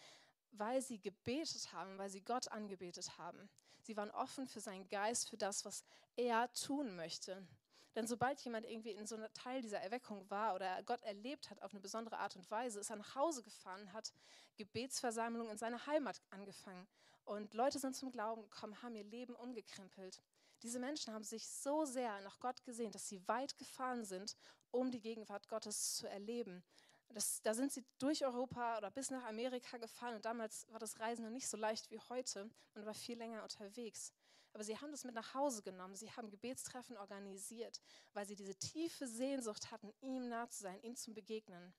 weil 0.50 0.82
sie 0.82 1.00
gebetet 1.00 1.72
haben, 1.72 1.98
weil 1.98 2.10
sie 2.10 2.22
Gott 2.22 2.48
angebetet 2.48 3.16
haben. 3.18 3.48
Sie 3.82 3.96
waren 3.96 4.10
offen 4.10 4.46
für 4.46 4.60
seinen 4.60 4.88
Geist, 4.88 5.28
für 5.28 5.36
das, 5.36 5.64
was 5.64 5.84
er 6.16 6.52
tun 6.52 6.96
möchte. 6.96 7.46
Denn 7.94 8.06
sobald 8.06 8.40
jemand 8.40 8.66
irgendwie 8.66 8.90
in 8.90 9.06
so 9.06 9.14
einem 9.14 9.32
Teil 9.34 9.62
dieser 9.62 9.80
Erweckung 9.80 10.28
war 10.28 10.54
oder 10.54 10.82
Gott 10.82 11.02
erlebt 11.02 11.50
hat 11.50 11.62
auf 11.62 11.72
eine 11.72 11.80
besondere 11.80 12.18
Art 12.18 12.34
und 12.36 12.50
Weise, 12.50 12.80
ist 12.80 12.90
er 12.90 12.96
nach 12.96 13.14
Hause 13.14 13.42
gefahren, 13.42 13.92
hat 13.92 14.12
Gebetsversammlungen 14.56 15.52
in 15.52 15.58
seiner 15.58 15.86
Heimat 15.86 16.20
angefangen. 16.30 16.88
Und 17.24 17.54
Leute 17.54 17.78
sind 17.78 17.94
zum 17.94 18.10
Glauben 18.10 18.42
gekommen, 18.42 18.82
haben 18.82 18.96
ihr 18.96 19.04
Leben 19.04 19.34
umgekrempelt. 19.34 20.20
Diese 20.62 20.78
Menschen 20.78 21.14
haben 21.14 21.24
sich 21.24 21.48
so 21.48 21.84
sehr 21.84 22.20
nach 22.22 22.40
Gott 22.40 22.64
gesehen, 22.64 22.90
dass 22.90 23.08
sie 23.08 23.26
weit 23.28 23.56
gefahren 23.58 24.04
sind, 24.04 24.36
um 24.70 24.90
die 24.90 25.00
Gegenwart 25.00 25.48
Gottes 25.48 25.94
zu 25.94 26.08
erleben. 26.08 26.64
Das, 27.10 27.42
da 27.42 27.54
sind 27.54 27.72
sie 27.72 27.84
durch 27.98 28.24
Europa 28.24 28.78
oder 28.78 28.90
bis 28.90 29.10
nach 29.10 29.24
Amerika 29.24 29.78
gefahren 29.78 30.16
und 30.16 30.24
damals 30.24 30.66
war 30.72 30.80
das 30.80 30.98
Reisen 30.98 31.24
noch 31.24 31.30
nicht 31.30 31.46
so 31.46 31.56
leicht 31.56 31.90
wie 31.90 32.00
heute. 32.08 32.50
Man 32.74 32.86
war 32.86 32.94
viel 32.94 33.16
länger 33.16 33.42
unterwegs. 33.42 34.12
Aber 34.54 34.62
sie 34.62 34.78
haben 34.78 34.92
das 34.92 35.04
mit 35.04 35.14
nach 35.16 35.34
Hause 35.34 35.62
genommen. 35.62 35.96
Sie 35.96 36.10
haben 36.12 36.30
Gebetstreffen 36.30 36.96
organisiert, 36.96 37.82
weil 38.12 38.24
sie 38.24 38.36
diese 38.36 38.54
tiefe 38.54 39.06
Sehnsucht 39.08 39.72
hatten, 39.72 39.92
ihm 40.00 40.28
nah 40.28 40.48
zu 40.48 40.62
sein, 40.62 40.80
ihm 40.82 40.94
zu 40.94 41.12
begegnen. 41.12 41.74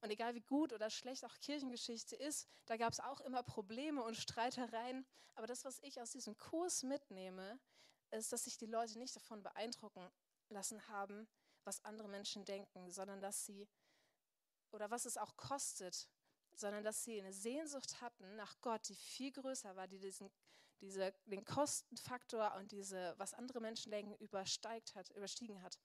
Und 0.00 0.10
egal 0.10 0.34
wie 0.34 0.40
gut 0.40 0.72
oder 0.72 0.88
schlecht 0.88 1.24
auch 1.24 1.36
Kirchengeschichte 1.40 2.14
ist, 2.14 2.48
da 2.66 2.76
gab 2.76 2.92
es 2.92 3.00
auch 3.00 3.20
immer 3.20 3.42
Probleme 3.42 4.04
und 4.04 4.16
Streitereien. 4.16 5.04
Aber 5.34 5.48
das, 5.48 5.64
was 5.64 5.80
ich 5.80 6.00
aus 6.00 6.12
diesem 6.12 6.38
Kurs 6.38 6.84
mitnehme, 6.84 7.58
ist, 8.12 8.32
dass 8.32 8.44
sich 8.44 8.56
die 8.56 8.66
Leute 8.66 8.98
nicht 8.98 9.16
davon 9.16 9.42
beeindrucken 9.42 10.08
lassen 10.48 10.86
haben, 10.86 11.26
was 11.64 11.84
andere 11.84 12.08
Menschen 12.08 12.44
denken, 12.44 12.88
sondern 12.88 13.20
dass 13.20 13.44
sie, 13.46 13.68
oder 14.70 14.92
was 14.92 15.06
es 15.06 15.16
auch 15.16 15.36
kostet, 15.36 16.08
sondern 16.54 16.84
dass 16.84 17.02
sie 17.02 17.20
eine 17.20 17.32
Sehnsucht 17.32 18.00
hatten 18.00 18.36
nach 18.36 18.60
Gott, 18.60 18.88
die 18.88 18.94
viel 18.94 19.32
größer 19.32 19.74
war, 19.74 19.88
die 19.88 19.98
diesen, 19.98 20.30
diese, 20.80 21.12
den 21.26 21.44
Kostenfaktor 21.44 22.54
und 22.56 22.72
diese, 22.72 23.14
was 23.18 23.34
andere 23.34 23.60
Menschen 23.60 23.90
denken, 23.90 24.14
übersteigt 24.16 24.94
hat, 24.94 25.10
überstiegen 25.10 25.62
hat. 25.62 25.78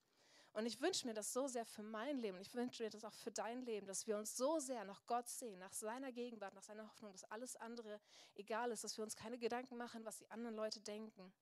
Und 0.54 0.66
ich 0.66 0.82
wünsche 0.82 1.08
mir 1.08 1.14
das 1.14 1.32
so 1.32 1.48
sehr 1.48 1.66
für 1.66 1.82
mein 1.82 2.18
Leben. 2.18 2.38
Ich 2.40 2.54
wünsche 2.54 2.84
mir 2.84 2.90
das 2.90 3.06
auch 3.06 3.14
für 3.14 3.32
dein 3.32 3.62
Leben, 3.62 3.88
dass 3.88 4.06
wir 4.06 4.18
uns 4.18 4.36
so 4.36 4.60
sehr 4.60 4.84
nach 4.84 5.06
Gott 5.06 5.30
sehen, 5.30 5.60
nach 5.60 5.72
seiner 5.72 6.12
Gegenwart, 6.12 6.54
nach 6.54 6.64
seiner 6.64 6.86
Hoffnung, 6.86 7.14
dass 7.14 7.24
alles 7.26 7.56
andere 7.56 8.02
egal 8.36 8.72
ist, 8.72 8.84
dass 8.84 8.98
wir 8.98 9.04
uns 9.04 9.16
keine 9.16 9.38
Gedanken 9.38 9.78
machen, 9.78 10.04
was 10.04 10.18
die 10.18 10.30
anderen 10.30 10.56
Leute 10.56 10.82
denken. 10.82 11.34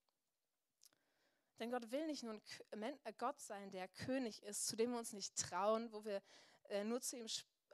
Denn 1.57 1.71
Gott 1.71 1.91
will 1.91 2.05
nicht 2.05 2.23
nur 2.23 2.33
ein 2.33 2.83
äh, 3.03 3.13
Gott 3.17 3.41
sein, 3.41 3.71
der 3.71 3.87
König 3.87 4.43
ist, 4.43 4.67
zu 4.67 4.75
dem 4.75 4.91
wir 4.91 4.99
uns 4.99 5.11
nicht 5.11 5.35
trauen, 5.35 5.91
wo 5.91 6.05
wir 6.05 6.21
äh, 6.69 6.83
nur 6.83 7.01
zu 7.01 7.17
ihm 7.17 7.27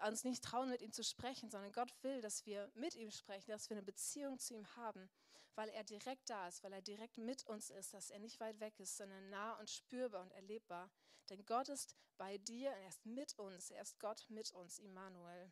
uns 0.08 0.24
nicht 0.24 0.44
trauen, 0.44 0.70
mit 0.70 0.82
ihm 0.82 0.92
zu 0.92 1.04
sprechen, 1.04 1.50
sondern 1.50 1.72
Gott 1.72 1.92
will, 2.02 2.22
dass 2.22 2.46
wir 2.46 2.70
mit 2.76 2.96
ihm 2.96 3.12
sprechen, 3.12 3.52
dass 3.52 3.70
wir 3.70 3.78
eine 3.78 3.86
Beziehung 3.86 4.40
zu 4.40 4.54
ihm 4.54 4.76
haben, 4.76 5.10
weil 5.56 5.70
er 5.70 5.84
direkt 5.84 6.30
da 6.30 6.48
ist, 6.48 6.64
weil 6.64 6.74
er 6.74 6.82
direkt 6.82 7.18
mit 7.18 7.46
uns 7.46 7.70
ist, 7.70 7.94
dass 7.94 8.10
er 8.10 8.20
nicht 8.20 8.40
weit 8.40 8.60
weg 8.60 8.80
ist, 8.80 8.98
sondern 8.98 9.30
nah 9.30 9.54
und 9.60 9.70
spürbar 9.70 10.22
und 10.22 10.32
erlebbar. 10.32 10.90
Denn 11.30 11.46
Gott 11.46 11.70
ist 11.70 11.96
bei 12.18 12.38
dir, 12.38 12.70
er 12.70 12.88
ist 12.88 13.06
mit 13.06 13.38
uns, 13.38 13.72
er 13.72 13.82
ist 13.82 14.00
Gott 14.00 14.26
mit 14.30 14.52
uns, 14.52 14.80
Immanuel. 14.80 15.52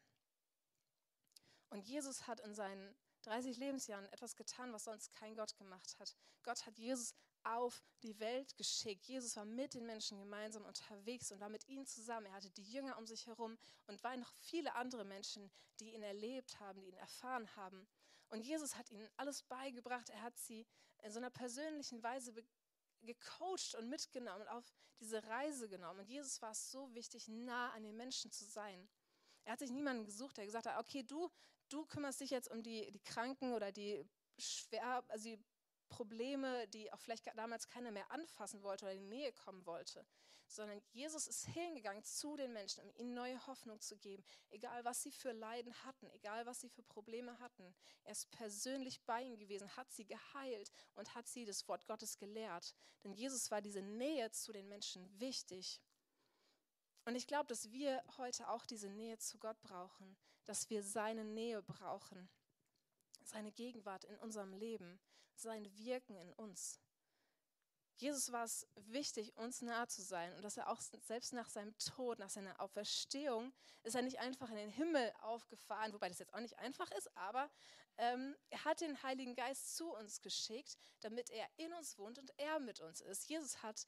Und 1.69 1.87
Jesus 1.87 2.27
hat 2.27 2.39
in 2.41 2.53
seinen 2.53 2.95
30 3.23 3.57
Lebensjahren 3.57 4.05
etwas 4.07 4.35
getan, 4.35 4.73
was 4.73 4.83
sonst 4.83 5.11
kein 5.11 5.35
Gott 5.35 5.55
gemacht 5.55 5.97
hat. 5.99 6.15
Gott 6.43 6.65
hat 6.65 6.77
Jesus 6.77 7.15
auf 7.43 7.83
die 8.03 8.19
Welt 8.19 8.55
geschickt. 8.57 9.05
Jesus 9.05 9.35
war 9.35 9.45
mit 9.45 9.73
den 9.73 9.85
Menschen 9.85 10.17
gemeinsam 10.17 10.65
unterwegs 10.65 11.31
und 11.31 11.39
war 11.39 11.49
mit 11.49 11.67
ihnen 11.67 11.85
zusammen. 11.85 12.27
Er 12.27 12.33
hatte 12.33 12.49
die 12.51 12.63
Jünger 12.63 12.97
um 12.97 13.05
sich 13.05 13.27
herum 13.27 13.57
und 13.87 14.03
waren 14.03 14.21
noch 14.21 14.31
viele 14.33 14.75
andere 14.75 15.03
Menschen, 15.03 15.51
die 15.79 15.93
ihn 15.93 16.03
erlebt 16.03 16.59
haben, 16.59 16.81
die 16.81 16.87
ihn 16.87 16.97
erfahren 16.97 17.53
haben. 17.55 17.87
Und 18.33 18.41
Jesus 18.41 18.75
hat 18.75 18.89
ihnen 18.89 19.07
alles 19.15 19.43
beigebracht. 19.43 20.09
Er 20.09 20.23
hat 20.23 20.35
sie 20.39 20.65
in 21.03 21.11
so 21.11 21.19
einer 21.19 21.29
persönlichen 21.29 22.01
Weise 22.01 22.33
gecoacht 23.03 23.75
und 23.75 23.89
mitgenommen, 23.89 24.47
auf 24.47 24.65
diese 24.99 25.23
Reise 25.25 25.69
genommen. 25.69 25.99
Und 25.99 26.09
Jesus 26.09 26.41
war 26.41 26.49
es 26.49 26.71
so 26.71 26.91
wichtig, 26.95 27.27
nah 27.27 27.69
an 27.73 27.83
den 27.83 27.95
Menschen 27.95 28.31
zu 28.31 28.45
sein. 28.45 28.89
Er 29.43 29.53
hat 29.53 29.59
sich 29.59 29.69
niemanden 29.69 30.05
gesucht, 30.05 30.35
der 30.37 30.47
gesagt 30.47 30.65
hat, 30.65 30.79
okay, 30.79 31.03
du, 31.03 31.29
du 31.69 31.85
kümmerst 31.85 32.21
dich 32.21 32.31
jetzt 32.31 32.49
um 32.49 32.63
die, 32.63 32.91
die 32.91 33.03
Kranken 33.03 33.53
oder 33.53 33.71
die 33.71 34.03
schwer, 34.39 35.03
also 35.09 35.25
die 35.25 35.39
Probleme, 35.93 36.67
die 36.69 36.91
auch 36.91 36.99
vielleicht 36.99 37.27
damals 37.37 37.67
keiner 37.67 37.91
mehr 37.91 38.09
anfassen 38.09 38.63
wollte 38.63 38.85
oder 38.85 38.93
in 38.93 39.01
die 39.01 39.15
Nähe 39.15 39.31
kommen 39.31 39.63
wollte, 39.67 40.03
sondern 40.47 40.81
Jesus 40.91 41.27
ist 41.27 41.45
hingegangen 41.45 42.03
zu 42.03 42.35
den 42.35 42.51
Menschen, 42.51 42.83
um 42.83 42.91
ihnen 42.95 43.13
neue 43.13 43.45
Hoffnung 43.45 43.79
zu 43.79 43.95
geben, 43.97 44.23
egal 44.49 44.83
was 44.85 45.03
sie 45.03 45.11
für 45.11 45.31
Leiden 45.31 45.71
hatten, 45.85 46.09
egal 46.09 46.47
was 46.47 46.61
sie 46.61 46.69
für 46.69 46.81
Probleme 46.81 47.37
hatten. 47.39 47.75
Er 48.03 48.11
ist 48.11 48.31
persönlich 48.31 49.01
bei 49.05 49.21
ihnen 49.21 49.37
gewesen, 49.37 49.75
hat 49.77 49.91
sie 49.91 50.05
geheilt 50.05 50.71
und 50.95 51.13
hat 51.13 51.27
sie 51.27 51.45
das 51.45 51.67
Wort 51.67 51.85
Gottes 51.85 52.17
gelehrt. 52.17 52.73
Denn 53.03 53.13
Jesus 53.13 53.51
war 53.51 53.61
diese 53.61 53.83
Nähe 53.83 54.31
zu 54.31 54.51
den 54.51 54.67
Menschen 54.67 55.07
wichtig. 55.19 55.79
Und 57.05 57.15
ich 57.15 57.27
glaube, 57.27 57.47
dass 57.47 57.71
wir 57.71 58.01
heute 58.17 58.49
auch 58.49 58.65
diese 58.65 58.89
Nähe 58.89 59.19
zu 59.19 59.37
Gott 59.37 59.61
brauchen, 59.61 60.17
dass 60.45 60.71
wir 60.71 60.81
seine 60.81 61.23
Nähe 61.23 61.61
brauchen, 61.61 62.29
seine 63.23 63.51
Gegenwart 63.51 64.05
in 64.05 64.17
unserem 64.17 64.53
Leben 64.53 64.99
sein 65.35 65.65
Wirken 65.77 66.15
in 66.15 66.33
uns. 66.33 66.79
Jesus 67.97 68.31
war 68.31 68.43
es 68.43 68.67
wichtig, 68.75 69.35
uns 69.37 69.61
nahe 69.61 69.87
zu 69.87 70.01
sein 70.01 70.33
und 70.35 70.41
dass 70.41 70.57
er 70.57 70.69
auch 70.69 70.81
selbst 70.81 71.31
nach 71.31 71.49
seinem 71.49 71.77
Tod, 71.77 72.19
nach 72.19 72.29
seiner 72.29 72.59
Auferstehung, 72.59 73.53
ist 73.83 73.95
er 73.95 74.01
nicht 74.01 74.19
einfach 74.19 74.49
in 74.49 74.55
den 74.55 74.69
Himmel 74.69 75.13
aufgefahren, 75.21 75.93
wobei 75.93 76.09
das 76.09 76.19
jetzt 76.19 76.33
auch 76.33 76.39
nicht 76.39 76.57
einfach 76.59 76.89
ist, 76.91 77.15
aber 77.15 77.49
ähm, 77.97 78.35
er 78.49 78.65
hat 78.65 78.81
den 78.81 79.01
Heiligen 79.03 79.35
Geist 79.35 79.75
zu 79.75 79.93
uns 79.93 80.21
geschickt, 80.21 80.77
damit 81.01 81.29
er 81.29 81.47
in 81.57 81.71
uns 81.73 81.97
wohnt 81.97 82.17
und 82.17 82.31
er 82.37 82.59
mit 82.59 82.81
uns 82.81 83.01
ist. 83.01 83.29
Jesus 83.29 83.61
hat 83.61 83.87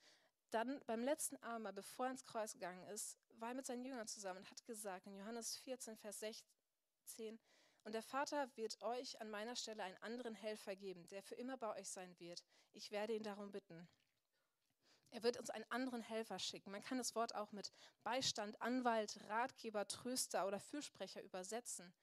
dann 0.51 0.79
beim 0.85 1.03
letzten 1.03 1.37
Abendmahl, 1.37 1.73
bevor 1.73 2.05
er 2.05 2.11
ins 2.11 2.23
Kreuz 2.23 2.53
gegangen 2.53 2.83
ist, 2.89 3.17
war 3.39 3.49
er 3.49 3.55
mit 3.55 3.65
seinen 3.65 3.83
Jüngern 3.83 4.07
zusammen 4.07 4.39
und 4.39 4.49
hat 4.49 4.65
gesagt 4.65 5.07
in 5.07 5.17
Johannes 5.17 5.57
14, 5.57 5.97
Vers 5.97 6.19
16, 6.19 7.39
und 7.85 7.93
der 7.93 8.01
Vater 8.01 8.49
wird 8.57 8.81
euch 8.81 9.21
an 9.21 9.29
meiner 9.29 9.55
Stelle 9.55 9.83
einen 9.83 9.97
anderen 10.01 10.33
Helfer 10.33 10.75
geben, 10.75 11.07
der 11.07 11.21
für 11.21 11.35
immer 11.35 11.55
bei 11.55 11.79
euch 11.79 11.87
sein 11.87 12.19
wird. 12.19 12.43
Ich 12.73 12.89
werde 12.89 13.15
ihn 13.15 13.23
darum 13.23 13.51
bitten. 13.51 13.87
Er 15.11 15.21
wird 15.21 15.37
uns 15.37 15.51
einen 15.51 15.69
anderen 15.69 16.01
Helfer 16.01 16.39
schicken. 16.39 16.71
Man 16.71 16.81
kann 16.81 16.97
das 16.97 17.13
Wort 17.15 17.35
auch 17.35 17.51
mit 17.51 17.71
Beistand, 18.03 18.59
Anwalt, 18.59 19.19
Ratgeber, 19.29 19.87
Tröster 19.87 20.47
oder 20.47 20.59
Fürsprecher 20.59 21.21
übersetzen. 21.21 21.93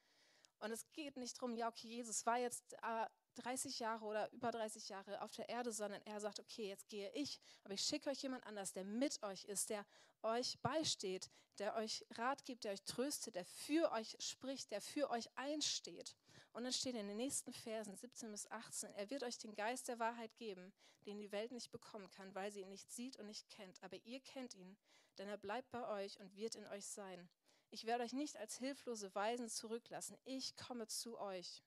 Und 0.61 0.71
es 0.71 0.87
geht 0.93 1.17
nicht 1.17 1.37
darum, 1.37 1.57
ja, 1.57 1.69
okay, 1.69 1.89
Jesus 1.89 2.25
war 2.25 2.39
jetzt 2.39 2.75
äh, 2.75 3.07
30 3.35 3.79
Jahre 3.79 4.05
oder 4.05 4.31
über 4.33 4.51
30 4.51 4.89
Jahre 4.89 5.21
auf 5.23 5.33
der 5.33 5.49
Erde, 5.49 5.73
sondern 5.73 6.03
er 6.03 6.21
sagt, 6.21 6.41
okay, 6.41 6.69
jetzt 6.69 6.89
gehe 6.89 7.11
ich, 7.13 7.41
aber 7.65 7.75
ich 7.75 7.83
schicke 7.83 8.11
euch 8.11 8.23
jemand 8.23 8.45
anders, 8.47 8.73
der 8.73 8.85
mit 8.85 9.23
euch 9.23 9.45
ist, 9.45 9.71
der 9.71 9.85
euch 10.23 10.59
beisteht, 10.61 11.31
der 11.59 11.75
euch 11.77 12.05
Rat 12.13 12.45
gibt, 12.45 12.65
der 12.65 12.73
euch 12.73 12.83
tröstet, 12.85 13.35
der 13.35 13.45
für 13.45 13.93
euch 13.93 14.17
spricht, 14.21 14.71
der 14.71 14.81
für 14.81 15.11
euch 15.11 15.29
einsteht. 15.37 16.17
Und 16.53 16.65
dann 16.65 16.73
steht 16.73 16.95
in 16.95 17.09
den 17.09 17.17
nächsten 17.17 17.53
Versen 17.53 17.97
17 17.97 18.31
bis 18.31 18.51
18, 18.51 18.93
er 18.95 19.11
wird 19.11 19.23
euch 19.23 19.39
den 19.39 19.55
Geist 19.55 19.89
der 19.89 19.99
Wahrheit 19.99 20.37
geben, 20.37 20.73
den 21.07 21.19
die 21.19 21.33
Welt 21.33 21.53
nicht 21.53 21.71
bekommen 21.71 22.11
kann, 22.11 22.35
weil 22.35 22.53
sie 22.53 22.61
ihn 22.61 22.69
nicht 22.69 22.91
sieht 22.91 23.17
und 23.17 23.27
nicht 23.27 23.49
kennt. 23.49 23.83
Aber 23.83 23.97
ihr 24.05 24.21
kennt 24.21 24.55
ihn, 24.55 24.77
denn 25.19 25.29
er 25.29 25.39
bleibt 25.39 25.71
bei 25.71 25.87
euch 25.89 26.21
und 26.21 26.37
wird 26.37 26.55
in 26.55 26.67
euch 26.67 26.87
sein. 26.87 27.29
Ich 27.71 27.87
werde 27.87 28.05
euch 28.05 28.13
nicht 28.13 28.37
als 28.37 28.59
hilflose 28.59 29.15
Weisen 29.15 29.49
zurücklassen. 29.49 30.19
Ich 30.25 30.57
komme 30.57 30.87
zu 30.89 31.19
euch. 31.19 31.63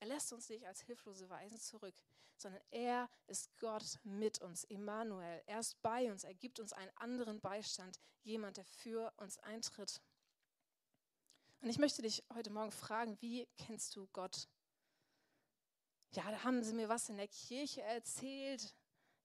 Er 0.00 0.08
lässt 0.08 0.32
uns 0.32 0.48
nicht 0.48 0.66
als 0.66 0.80
hilflose 0.82 1.28
Weisen 1.28 1.58
zurück, 1.58 1.94
sondern 2.36 2.62
er 2.70 3.10
ist 3.26 3.50
Gott 3.58 3.98
mit 4.04 4.40
uns, 4.40 4.64
Emmanuel. 4.64 5.42
Er 5.46 5.58
ist 5.58 5.80
bei 5.82 6.10
uns, 6.10 6.24
er 6.24 6.34
gibt 6.34 6.60
uns 6.60 6.72
einen 6.72 6.96
anderen 6.96 7.40
Beistand, 7.40 7.98
jemand, 8.22 8.56
der 8.56 8.64
für 8.64 9.12
uns 9.16 9.38
eintritt. 9.38 10.00
Und 11.60 11.68
ich 11.68 11.78
möchte 11.78 12.02
dich 12.02 12.22
heute 12.32 12.50
Morgen 12.50 12.70
fragen, 12.70 13.20
wie 13.20 13.48
kennst 13.56 13.96
du 13.96 14.06
Gott? 14.12 14.48
Ja, 16.12 16.30
da 16.30 16.44
haben 16.44 16.62
sie 16.62 16.74
mir 16.74 16.88
was 16.88 17.08
in 17.08 17.16
der 17.16 17.28
Kirche 17.28 17.82
erzählt. 17.82 18.74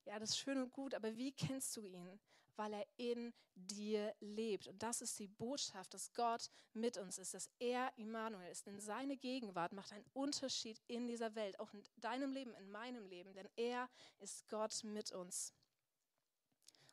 Ja, 0.06 0.20
das 0.20 0.32
ist 0.32 0.39
schön 0.39 0.58
und 0.58 0.72
gut, 0.72 0.96
aber 0.96 1.15
wie 1.15 1.32
kennst 1.32 1.77
du 1.77 1.86
ihn? 1.86 2.20
Weil 2.55 2.74
er 2.74 2.88
in 2.98 3.33
dir 3.55 4.15
lebt. 4.19 4.67
Und 4.67 4.81
das 4.81 5.01
ist 5.01 5.19
die 5.19 5.27
Botschaft, 5.27 5.93
dass 5.93 6.13
Gott 6.13 6.50
mit 6.74 6.98
uns 6.98 7.17
ist, 7.17 7.33
dass 7.33 7.50
er 7.60 7.91
Immanuel 7.98 8.51
ist. 8.51 8.65
Denn 8.65 8.79
seine 8.79 9.17
Gegenwart 9.17 9.74
macht 9.74 9.91
einen 9.91 10.05
Unterschied 10.13 10.81
in 10.88 11.07
dieser 11.07 11.36
Welt, 11.36 11.60
auch 11.60 11.74
in 11.74 11.83
deinem 11.98 12.31
Leben, 12.31 12.53
in 12.55 12.72
meinem 12.72 13.05
Leben, 13.07 13.33
denn 13.33 13.50
er 13.55 13.89
ist 14.19 14.48
Gott 14.48 14.83
mit 14.83 15.12
uns. 15.12 15.53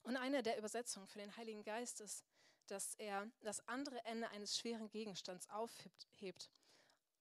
Und 0.03 0.17
eine 0.17 0.43
der 0.43 0.59
Übersetzungen 0.59 1.07
für 1.07 1.19
den 1.19 1.37
Heiligen 1.37 1.63
Geist 1.63 2.01
ist, 2.01 2.25
dass 2.67 2.95
er 2.95 3.31
das 3.41 3.67
andere 3.69 4.05
Ende 4.05 4.29
eines 4.31 4.57
schweren 4.57 4.89
Gegenstands 4.91 5.49
aufhebt. 5.51 6.51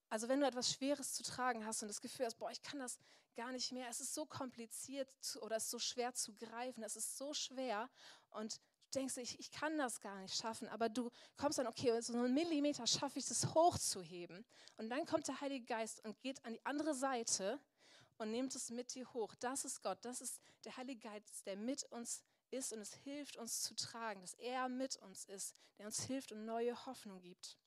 Also 0.10 0.28
wenn 0.28 0.39
du 0.39 0.48
etwas 0.48 0.72
Schweres 0.74 1.13
zu 1.13 1.24
tragen 1.24 1.66
hast 1.66 1.82
und 1.82 1.88
das 1.88 2.01
Gefühl 2.01 2.25
hast, 2.25 2.38
boah, 2.38 2.51
ich 2.51 2.62
kann 2.62 2.80
das 2.80 2.98
gar 3.36 3.51
nicht 3.51 3.72
mehr, 3.72 3.88
es 3.89 4.01
ist 4.01 4.13
so 4.13 4.25
kompliziert 4.25 5.10
zu, 5.22 5.42
oder 5.42 5.58
es 5.58 5.66
ist 5.66 5.72
so 5.72 5.80
schwer 5.80 6.13
zu 6.13 6.34
greifen, 6.34 6.84
es 6.84 6.96
ist 6.96 7.18
so 7.18 7.34
schwer 7.34 7.89
und 8.32 8.56
du 8.92 9.00
denkst, 9.00 9.18
ich, 9.18 9.39
ich 9.39 9.51
kann 9.51 9.78
das 9.78 10.01
gar 10.01 10.20
nicht 10.20 10.36
schaffen, 10.36 10.68
aber 10.68 10.89
du 10.89 11.12
kommst 11.38 11.60
dann, 11.60 11.68
okay, 11.68 12.01
so 12.01 12.13
einen 12.13 12.34
Millimeter 12.34 12.88
schaffe 12.88 13.20
ich 13.20 13.28
das 13.28 13.54
hochzuheben. 13.54 14.44
Und 14.78 14.89
dann 14.89 15.06
kommt 15.06 15.28
der 15.28 15.39
Heilige 15.42 15.66
Geist 15.66 16.04
und 16.04 16.20
geht 16.22 16.44
an 16.44 16.54
die 16.54 16.66
andere 16.66 16.96
Seite 16.96 17.60
und 18.18 18.32
nimmt 18.32 18.56
es 18.56 18.72
mit 18.72 18.94
dir 18.96 19.12
hoch. 19.13 19.36
Das 19.36 19.63
ist 19.63 19.84
Gott, 19.84 20.00
das 20.01 20.22
ist 20.22 20.42
der 20.66 20.75
Heilige 20.75 21.08
Geist, 21.08 21.46
der 21.46 21.56
mit 21.56 21.84
uns 21.92 22.24
ist 22.51 22.74
und 22.74 22.80
es 22.80 22.94
hilft 22.96 23.38
uns 23.38 23.62
zu 23.62 23.75
tragen, 23.75 24.22
dass 24.22 24.34
er 24.34 24.68
mit 24.70 24.98
uns 24.98 25.25
ist, 25.25 25.56
der 25.78 25.86
uns 25.86 26.01
hilft 26.04 26.32
und 26.32 26.46
neue 26.46 26.86
Hoffnung 26.86 27.22
gibt. 27.22 27.58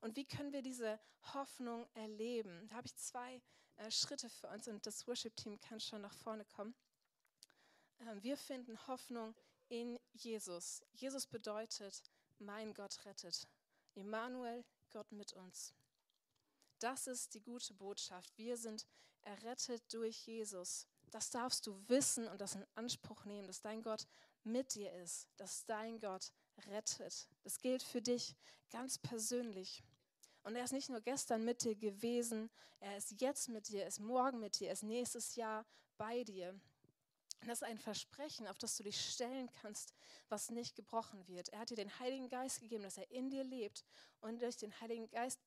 Und 0.00 0.16
wie 0.16 0.24
können 0.24 0.52
wir 0.52 0.62
diese 0.62 0.98
Hoffnung 1.34 1.86
erleben? 1.94 2.66
Da 2.68 2.76
habe 2.76 2.86
ich 2.86 2.96
zwei 2.96 3.42
äh, 3.76 3.90
Schritte 3.90 4.28
für 4.28 4.48
uns 4.48 4.66
und 4.68 4.84
das 4.86 5.06
Worship-Team 5.06 5.60
kann 5.60 5.80
schon 5.80 6.02
nach 6.02 6.14
vorne 6.14 6.44
kommen. 6.44 6.74
Ähm, 8.00 8.22
wir 8.22 8.36
finden 8.36 8.86
Hoffnung 8.86 9.34
in 9.68 9.98
Jesus. 10.12 10.82
Jesus 10.92 11.26
bedeutet, 11.26 12.02
mein 12.38 12.74
Gott 12.74 13.04
rettet. 13.04 13.46
Immanuel, 13.94 14.64
Gott 14.90 15.12
mit 15.12 15.32
uns. 15.34 15.74
Das 16.78 17.06
ist 17.06 17.34
die 17.34 17.42
gute 17.42 17.74
Botschaft. 17.74 18.36
Wir 18.38 18.56
sind 18.56 18.86
errettet 19.22 19.82
durch 19.92 20.26
Jesus. 20.26 20.86
Das 21.10 21.30
darfst 21.30 21.66
du 21.66 21.76
wissen 21.88 22.26
und 22.28 22.40
das 22.40 22.54
in 22.54 22.64
Anspruch 22.74 23.24
nehmen, 23.24 23.46
dass 23.46 23.60
dein 23.60 23.82
Gott 23.82 24.06
mit 24.44 24.74
dir 24.74 24.92
ist, 24.94 25.28
dass 25.36 25.64
dein 25.66 25.98
Gott 25.98 26.32
rettet. 26.68 27.28
Das 27.42 27.58
gilt 27.60 27.82
für 27.82 28.00
dich 28.00 28.34
ganz 28.70 28.98
persönlich. 28.98 29.82
Und 30.42 30.56
er 30.56 30.64
ist 30.64 30.72
nicht 30.72 30.88
nur 30.88 31.00
gestern 31.00 31.44
mit 31.44 31.62
dir 31.64 31.74
gewesen, 31.74 32.50
er 32.80 32.96
ist 32.96 33.20
jetzt 33.20 33.48
mit 33.48 33.68
dir, 33.68 33.86
ist 33.86 34.00
morgen 34.00 34.40
mit 34.40 34.58
dir, 34.58 34.72
ist 34.72 34.82
nächstes 34.82 35.36
Jahr 35.36 35.66
bei 35.98 36.24
dir. 36.24 36.58
Und 37.40 37.48
das 37.48 37.62
ist 37.62 37.68
ein 37.68 37.78
Versprechen, 37.78 38.46
auf 38.46 38.58
das 38.58 38.76
du 38.76 38.82
dich 38.82 39.00
stellen 39.00 39.50
kannst, 39.62 39.94
was 40.28 40.50
nicht 40.50 40.76
gebrochen 40.76 41.26
wird. 41.26 41.48
Er 41.50 41.60
hat 41.60 41.70
dir 41.70 41.76
den 41.76 41.98
Heiligen 41.98 42.28
Geist 42.28 42.60
gegeben, 42.60 42.82
dass 42.82 42.98
er 42.98 43.10
in 43.10 43.30
dir 43.30 43.44
lebt 43.44 43.84
und 44.20 44.42
durch 44.42 44.56
den 44.56 44.78
Heiligen 44.80 45.08
Geist, 45.10 45.40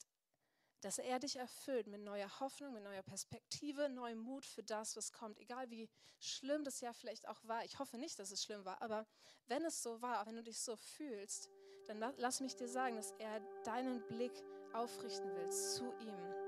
dass 0.82 0.98
er 0.98 1.20
dich 1.20 1.38
erfüllt 1.38 1.88
mit 1.88 2.02
neuer 2.02 2.40
Hoffnung, 2.40 2.74
mit 2.74 2.84
neuer 2.84 3.04
Perspektive, 3.04 3.90
neuem 3.90 4.20
Mut 4.20 4.46
für 4.46 4.64
das, 4.64 4.96
was 4.98 5.12
kommt. 5.12 5.40
Egal 5.40 5.70
wie 5.70 5.90
schlimm 6.20 6.64
das 6.64 6.82
ja 6.82 6.94
vielleicht 6.94 7.28
auch 7.28 7.40
war. 7.44 7.64
Ich 7.64 7.80
hoffe 7.80 7.98
nicht, 7.98 8.20
dass 8.20 8.32
es 8.32 8.44
schlimm 8.44 8.66
war, 8.66 8.82
aber 8.82 9.06
wenn 9.48 9.64
es 9.64 9.82
so 9.82 10.02
war, 10.02 10.26
wenn 10.26 10.36
du 10.36 10.44
dich 10.44 10.60
so 10.60 10.76
fühlst, 10.76 11.50
dann 11.86 12.00
lass 12.18 12.40
mich 12.40 12.56
dir 12.56 12.68
sagen, 12.68 12.96
dass 12.96 13.12
er 13.20 13.40
deinen 13.64 14.06
Blick 14.08 14.34
aufrichten 14.74 15.36
will 15.36 15.50
zu 15.50 15.94
ihm 16.00 16.44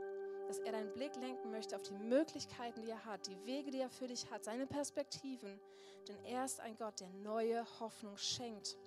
dass 0.48 0.60
er 0.60 0.72
deinen 0.72 0.92
Blick 0.94 1.16
lenken 1.16 1.52
möchte 1.52 1.76
auf 1.76 1.82
die 1.82 1.94
Möglichkeiten, 1.94 2.82
die 2.82 2.90
er 2.90 3.06
hat, 3.06 3.28
die 3.28 3.46
Wege, 3.46 3.72
die 3.72 3.80
er 3.80 3.90
für 3.90 4.08
dich 4.08 4.30
hat, 4.30 4.44
seine 4.44 4.68
Perspektiven. 4.68 5.60
Denn 6.08 6.24
er 6.26 6.46
ist 6.46 6.60
ein 6.60 6.78
Gott, 6.78 7.00
der 7.00 7.10
neue 7.10 7.66
Hoffnung 7.80 8.18
schenkt. 8.18 8.78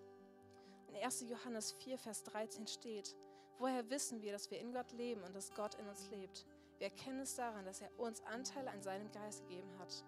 In 0.88 0.96
1. 0.96 1.26
Johannes 1.28 1.72
4, 1.72 1.98
Vers 1.98 2.22
13 2.24 2.66
steht, 2.66 3.16
woher 3.58 3.88
wissen 3.90 4.22
wir, 4.22 4.32
dass 4.32 4.50
wir 4.50 4.60
in 4.60 4.72
Gott 4.72 4.92
leben 4.92 5.22
und 5.24 5.34
dass 5.34 5.52
Gott 5.54 5.74
in 5.74 5.88
uns 5.88 6.08
lebt? 6.10 6.46
Wir 6.78 6.88
erkennen 6.88 7.20
es 7.20 7.34
daran, 7.34 7.64
dass 7.64 7.80
er 7.80 7.90
uns 7.98 8.22
Anteil 8.22 8.68
an 8.68 8.82
seinem 8.82 9.10
Geist 9.10 9.42
gegeben 9.48 9.78
hat. 9.78 10.04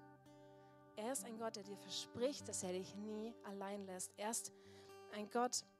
Er 0.97 1.13
ist 1.13 1.25
ein 1.25 1.39
Gott, 1.39 1.57
der 1.57 1.65
dir 1.65 1.77
verspricht, 1.79 2.49
dass 2.49 2.63
er 2.63 2.73
dich 2.73 2.95
nie 2.95 3.35
allein 3.45 3.85
lässt. 3.87 4.13
Er 4.17 4.31
ist 4.31 4.53
ein 5.13 5.29
Gott, 5.31 5.65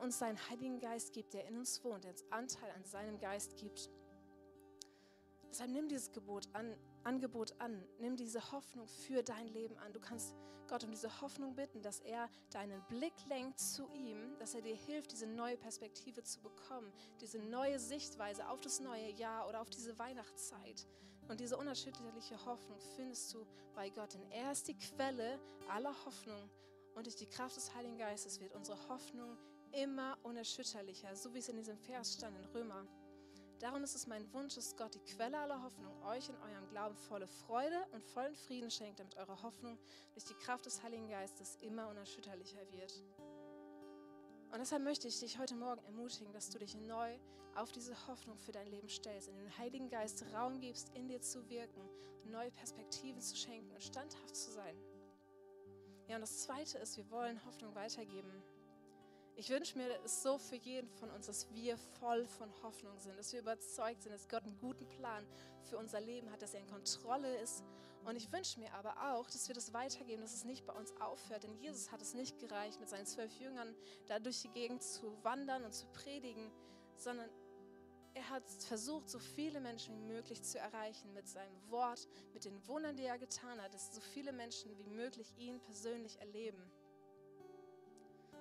uns 0.00 0.18
seinen 0.18 0.38
Heiligen 0.48 0.80
Geist 0.80 1.12
gibt, 1.12 1.34
der 1.34 1.46
in 1.46 1.58
uns 1.58 1.82
wohnt, 1.84 2.04
der 2.04 2.12
uns 2.12 2.24
Anteil 2.30 2.70
an 2.72 2.84
seinem 2.84 3.18
Geist 3.18 3.56
gibt. 3.56 3.90
Deshalb 5.50 5.70
nimm 5.70 5.88
dieses 5.88 6.12
Gebot 6.12 6.48
an, 6.52 6.76
Angebot 7.04 7.54
an. 7.58 7.84
Nimm 7.98 8.16
diese 8.16 8.52
Hoffnung 8.52 8.86
für 8.86 9.22
dein 9.22 9.48
Leben 9.48 9.76
an. 9.78 9.92
Du 9.92 10.00
kannst 10.00 10.34
Gott 10.68 10.84
um 10.84 10.90
diese 10.92 11.20
Hoffnung 11.20 11.56
bitten, 11.56 11.82
dass 11.82 11.98
er 12.00 12.28
deinen 12.50 12.80
Blick 12.86 13.14
lenkt 13.28 13.58
zu 13.58 13.88
ihm, 13.92 14.38
dass 14.38 14.54
er 14.54 14.62
dir 14.62 14.76
hilft, 14.76 15.10
diese 15.10 15.26
neue 15.26 15.56
Perspektive 15.56 16.22
zu 16.22 16.40
bekommen, 16.40 16.92
diese 17.20 17.40
neue 17.40 17.80
Sichtweise 17.80 18.48
auf 18.48 18.60
das 18.60 18.78
neue 18.78 19.10
Jahr 19.10 19.48
oder 19.48 19.60
auf 19.60 19.70
diese 19.70 19.98
Weihnachtszeit. 19.98 20.86
Und 21.28 21.40
diese 21.40 21.56
unerschütterliche 21.56 22.44
Hoffnung 22.44 22.78
findest 22.94 23.34
du 23.34 23.44
bei 23.74 23.90
Gott, 23.90 24.14
denn 24.14 24.30
er 24.30 24.52
ist 24.52 24.68
die 24.68 24.76
Quelle 24.76 25.40
aller 25.68 25.94
Hoffnung. 26.04 26.48
Und 26.94 27.06
durch 27.06 27.16
die 27.16 27.28
Kraft 27.28 27.56
des 27.56 27.74
Heiligen 27.74 27.98
Geistes 27.98 28.40
wird 28.40 28.54
unsere 28.54 28.78
Hoffnung 28.88 29.36
immer 29.72 30.18
unerschütterlicher, 30.22 31.14
so 31.16 31.32
wie 31.34 31.38
es 31.38 31.48
in 31.48 31.56
diesem 31.56 31.78
Vers 31.78 32.14
stand 32.14 32.36
in 32.36 32.44
Römer 32.46 32.86
Darum 33.60 33.84
ist 33.84 33.94
es 33.94 34.06
mein 34.06 34.32
Wunsch, 34.32 34.54
dass 34.54 34.74
Gott 34.74 34.94
die 34.94 35.00
Quelle 35.00 35.38
aller 35.38 35.62
Hoffnung 35.62 35.92
euch 36.04 36.30
in 36.30 36.36
eurem 36.36 36.66
Glauben 36.70 36.96
volle 36.96 37.26
Freude 37.26 37.76
und 37.92 38.02
vollen 38.02 38.34
Frieden 38.34 38.70
schenkt, 38.70 39.00
damit 39.00 39.18
eure 39.18 39.42
Hoffnung 39.42 39.78
durch 40.14 40.24
die 40.24 40.34
Kraft 40.34 40.64
des 40.64 40.82
Heiligen 40.82 41.10
Geistes 41.10 41.58
immer 41.60 41.88
unerschütterlicher 41.88 42.60
wird. 42.72 43.04
Und 44.50 44.60
deshalb 44.60 44.82
möchte 44.82 45.08
ich 45.08 45.20
dich 45.20 45.38
heute 45.38 45.56
Morgen 45.56 45.84
ermutigen, 45.84 46.32
dass 46.32 46.48
du 46.48 46.58
dich 46.58 46.74
neu 46.74 47.18
auf 47.54 47.70
diese 47.70 47.94
Hoffnung 48.06 48.38
für 48.38 48.52
dein 48.52 48.66
Leben 48.66 48.88
stellst, 48.88 49.28
in 49.28 49.36
den 49.36 49.58
Heiligen 49.58 49.90
Geist 49.90 50.24
Raum 50.32 50.58
gibst, 50.58 50.88
in 50.94 51.08
dir 51.08 51.20
zu 51.20 51.46
wirken, 51.50 51.82
neue 52.24 52.50
Perspektiven 52.52 53.20
zu 53.20 53.36
schenken 53.36 53.70
und 53.72 53.82
standhaft 53.82 54.34
zu 54.34 54.52
sein. 54.52 54.76
Ja, 56.08 56.14
und 56.14 56.22
das 56.22 56.38
Zweite 56.44 56.78
ist, 56.78 56.96
wir 56.96 57.10
wollen 57.10 57.44
Hoffnung 57.44 57.74
weitergeben. 57.74 58.42
Ich 59.40 59.48
wünsche 59.48 59.78
mir 59.78 59.88
es 60.04 60.22
so 60.22 60.36
für 60.36 60.56
jeden 60.56 60.90
von 60.90 61.08
uns, 61.12 61.24
dass 61.24 61.50
wir 61.54 61.78
voll 61.98 62.26
von 62.26 62.52
Hoffnung 62.62 62.98
sind, 62.98 63.18
dass 63.18 63.32
wir 63.32 63.40
überzeugt 63.40 64.02
sind, 64.02 64.12
dass 64.12 64.28
Gott 64.28 64.42
einen 64.42 64.58
guten 64.58 64.86
Plan 64.86 65.26
für 65.62 65.78
unser 65.78 65.98
Leben 65.98 66.30
hat, 66.30 66.42
dass 66.42 66.52
er 66.52 66.60
in 66.60 66.66
Kontrolle 66.66 67.38
ist. 67.38 67.64
Und 68.04 68.16
ich 68.16 68.30
wünsche 68.30 68.60
mir 68.60 68.70
aber 68.74 69.14
auch, 69.14 69.30
dass 69.30 69.48
wir 69.48 69.54
das 69.54 69.72
weitergeben, 69.72 70.20
dass 70.20 70.34
es 70.34 70.44
nicht 70.44 70.66
bei 70.66 70.74
uns 70.74 70.92
aufhört. 71.00 71.44
Denn 71.44 71.56
Jesus 71.56 71.90
hat 71.90 72.02
es 72.02 72.12
nicht 72.12 72.38
gereicht, 72.38 72.80
mit 72.80 72.90
seinen 72.90 73.06
zwölf 73.06 73.32
Jüngern 73.40 73.74
da 74.08 74.18
durch 74.18 74.42
die 74.42 74.50
Gegend 74.50 74.82
zu 74.82 75.16
wandern 75.24 75.64
und 75.64 75.72
zu 75.72 75.86
predigen, 75.86 76.52
sondern 76.98 77.30
er 78.12 78.28
hat 78.28 78.44
versucht, 78.68 79.08
so 79.08 79.18
viele 79.18 79.62
Menschen 79.62 79.94
wie 79.94 80.12
möglich 80.12 80.42
zu 80.42 80.58
erreichen 80.58 81.14
mit 81.14 81.26
seinem 81.26 81.70
Wort, 81.70 82.06
mit 82.34 82.44
den 82.44 82.66
Wundern, 82.66 82.94
die 82.94 83.04
er 83.04 83.16
getan 83.16 83.58
hat, 83.62 83.72
dass 83.72 83.94
so 83.94 84.02
viele 84.02 84.34
Menschen 84.34 84.76
wie 84.76 84.84
möglich 84.84 85.32
ihn 85.38 85.62
persönlich 85.62 86.20
erleben. 86.20 86.70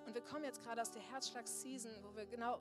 Und 0.10 0.16
wir 0.16 0.24
kommen 0.24 0.44
jetzt 0.44 0.64
gerade 0.64 0.82
aus 0.82 0.90
der 0.90 1.04
Herzschlag-Season, 1.04 1.92
wo 2.02 2.16
wir 2.16 2.26
genau, 2.26 2.58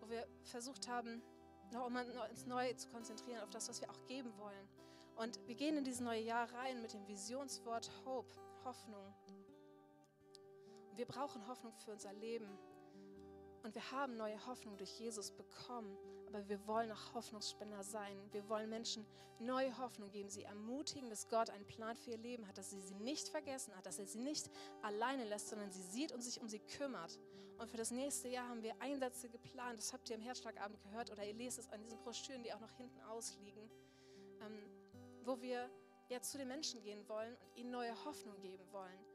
wo 0.00 0.10
wir 0.10 0.26
versucht 0.42 0.88
haben, 0.88 1.22
noch 1.70 1.88
mal 1.88 2.04
uns 2.28 2.46
neu 2.46 2.72
zu 2.72 2.88
konzentrieren 2.88 3.42
auf 3.42 3.50
das, 3.50 3.68
was 3.68 3.80
wir 3.80 3.88
auch 3.88 4.06
geben 4.08 4.36
wollen. 4.38 4.68
Und 5.14 5.38
wir 5.46 5.54
gehen 5.54 5.76
in 5.76 5.84
dieses 5.84 6.00
neue 6.00 6.20
Jahr 6.20 6.52
rein 6.52 6.82
mit 6.82 6.92
dem 6.92 7.06
Visionswort 7.06 7.88
Hope, 8.04 8.34
Hoffnung. 8.64 9.14
Und 10.90 10.98
wir 10.98 11.06
brauchen 11.06 11.46
Hoffnung 11.46 11.72
für 11.78 11.92
unser 11.92 12.12
Leben. 12.12 12.58
Und 13.62 13.74
wir 13.74 13.90
haben 13.90 14.16
neue 14.16 14.46
Hoffnung 14.46 14.76
durch 14.76 14.98
Jesus 14.98 15.30
bekommen 15.30 15.96
aber 16.32 16.48
wir 16.48 16.66
wollen 16.66 16.92
auch 16.92 17.14
Hoffnungsspender 17.14 17.82
sein. 17.82 18.16
Wir 18.32 18.48
wollen 18.48 18.70
Menschen 18.70 19.04
neue 19.40 19.76
Hoffnung 19.78 20.10
geben, 20.10 20.28
sie 20.28 20.42
ermutigen, 20.42 21.08
dass 21.10 21.28
Gott 21.28 21.50
einen 21.50 21.66
Plan 21.66 21.96
für 21.96 22.10
ihr 22.12 22.18
Leben 22.18 22.46
hat, 22.46 22.58
dass 22.58 22.70
sie 22.70 22.80
sie 22.80 22.94
nicht 22.94 23.28
vergessen 23.28 23.74
hat, 23.76 23.86
dass 23.86 23.98
er 23.98 24.06
sie 24.06 24.18
nicht 24.18 24.50
alleine 24.82 25.24
lässt, 25.24 25.48
sondern 25.48 25.72
sie 25.72 25.82
sieht 25.82 26.12
und 26.12 26.20
sich 26.20 26.40
um 26.40 26.48
sie 26.48 26.60
kümmert. 26.60 27.18
Und 27.58 27.68
für 27.68 27.76
das 27.76 27.90
nächste 27.90 28.28
Jahr 28.28 28.48
haben 28.48 28.62
wir 28.62 28.80
Einsätze 28.80 29.28
geplant, 29.28 29.78
das 29.78 29.92
habt 29.92 30.08
ihr 30.08 30.16
im 30.16 30.22
Herzschlagabend 30.22 30.80
gehört 30.82 31.10
oder 31.10 31.24
ihr 31.24 31.34
lest 31.34 31.58
es 31.58 31.68
an 31.70 31.82
diesen 31.82 31.98
Broschüren, 31.98 32.42
die 32.42 32.52
auch 32.52 32.60
noch 32.60 32.72
hinten 32.72 33.00
ausliegen, 33.02 33.68
ähm, 34.40 34.70
wo 35.24 35.40
wir 35.40 35.68
ja 36.08 36.20
zu 36.20 36.38
den 36.38 36.48
Menschen 36.48 36.80
gehen 36.82 37.08
wollen 37.08 37.36
und 37.36 37.56
ihnen 37.56 37.70
neue 37.70 38.04
Hoffnung 38.04 38.38
geben 38.40 38.64
wollen. 38.72 39.09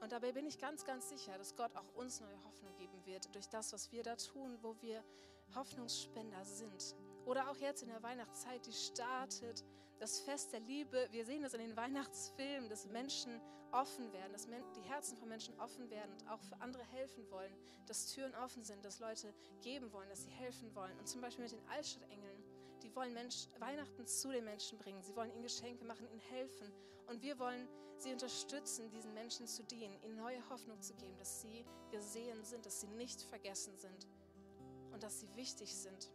Und 0.00 0.12
dabei 0.12 0.32
bin 0.32 0.46
ich 0.46 0.58
ganz, 0.58 0.84
ganz 0.84 1.08
sicher, 1.08 1.36
dass 1.38 1.56
Gott 1.56 1.74
auch 1.74 1.94
uns 1.94 2.20
neue 2.20 2.44
Hoffnung 2.44 2.74
geben 2.76 3.04
wird 3.04 3.34
durch 3.34 3.48
das, 3.48 3.72
was 3.72 3.90
wir 3.90 4.02
da 4.02 4.16
tun, 4.16 4.58
wo 4.62 4.76
wir 4.80 5.02
Hoffnungsspender 5.54 6.44
sind. 6.44 6.94
Oder 7.24 7.50
auch 7.50 7.56
jetzt 7.56 7.82
in 7.82 7.88
der 7.88 8.02
Weihnachtszeit, 8.02 8.64
die 8.66 8.72
startet, 8.72 9.64
das 9.98 10.20
Fest 10.20 10.52
der 10.52 10.60
Liebe. 10.60 11.08
Wir 11.10 11.24
sehen 11.24 11.42
das 11.42 11.54
in 11.54 11.60
den 11.60 11.76
Weihnachtsfilmen, 11.76 12.68
dass 12.68 12.86
Menschen 12.86 13.40
offen 13.72 14.12
werden, 14.12 14.32
dass 14.32 14.46
die 14.46 14.82
Herzen 14.82 15.16
von 15.16 15.28
Menschen 15.28 15.58
offen 15.60 15.90
werden 15.90 16.12
und 16.12 16.28
auch 16.28 16.40
für 16.40 16.58
andere 16.60 16.84
helfen 16.84 17.28
wollen, 17.30 17.52
dass 17.86 18.06
Türen 18.14 18.34
offen 18.36 18.62
sind, 18.62 18.84
dass 18.84 19.00
Leute 19.00 19.34
geben 19.62 19.92
wollen, 19.92 20.08
dass 20.08 20.22
sie 20.22 20.30
helfen 20.30 20.74
wollen. 20.74 20.96
Und 20.98 21.08
zum 21.08 21.20
Beispiel 21.20 21.44
mit 21.44 21.52
den 21.52 21.68
Altstadtengeln, 21.68 22.42
die 22.82 22.94
wollen 22.94 23.12
Menschen, 23.12 23.50
Weihnachten 23.58 24.06
zu 24.06 24.30
den 24.30 24.44
Menschen 24.44 24.78
bringen. 24.78 25.02
Sie 25.02 25.14
wollen 25.16 25.32
ihnen 25.32 25.42
Geschenke 25.42 25.84
machen, 25.84 26.08
ihnen 26.10 26.20
helfen. 26.20 26.72
Und 27.08 27.20
wir 27.22 27.38
wollen 27.38 27.68
sie 28.02 28.12
unterstützen, 28.12 28.90
diesen 28.90 29.14
Menschen 29.14 29.46
zu 29.46 29.62
dienen, 29.64 30.00
ihnen 30.02 30.16
neue 30.16 30.48
Hoffnung 30.50 30.80
zu 30.80 30.94
geben, 30.94 31.16
dass 31.18 31.40
sie 31.40 31.64
gesehen 31.90 32.44
sind, 32.44 32.64
dass 32.66 32.80
sie 32.80 32.88
nicht 32.88 33.22
vergessen 33.22 33.76
sind 33.76 34.06
und 34.92 35.02
dass 35.02 35.20
sie 35.20 35.34
wichtig 35.36 35.74
sind. 35.76 36.10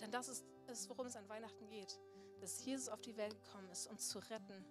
Denn 0.00 0.10
das 0.10 0.28
ist 0.28 0.44
es, 0.66 0.88
worum 0.88 1.06
es 1.06 1.16
an 1.16 1.28
Weihnachten 1.28 1.68
geht, 1.68 1.98
dass 2.40 2.64
Jesus 2.64 2.88
auf 2.88 3.00
die 3.00 3.16
Welt 3.16 3.34
gekommen 3.42 3.68
ist, 3.70 3.86
um 3.86 3.98
zu 3.98 4.18
retten. 4.18 4.64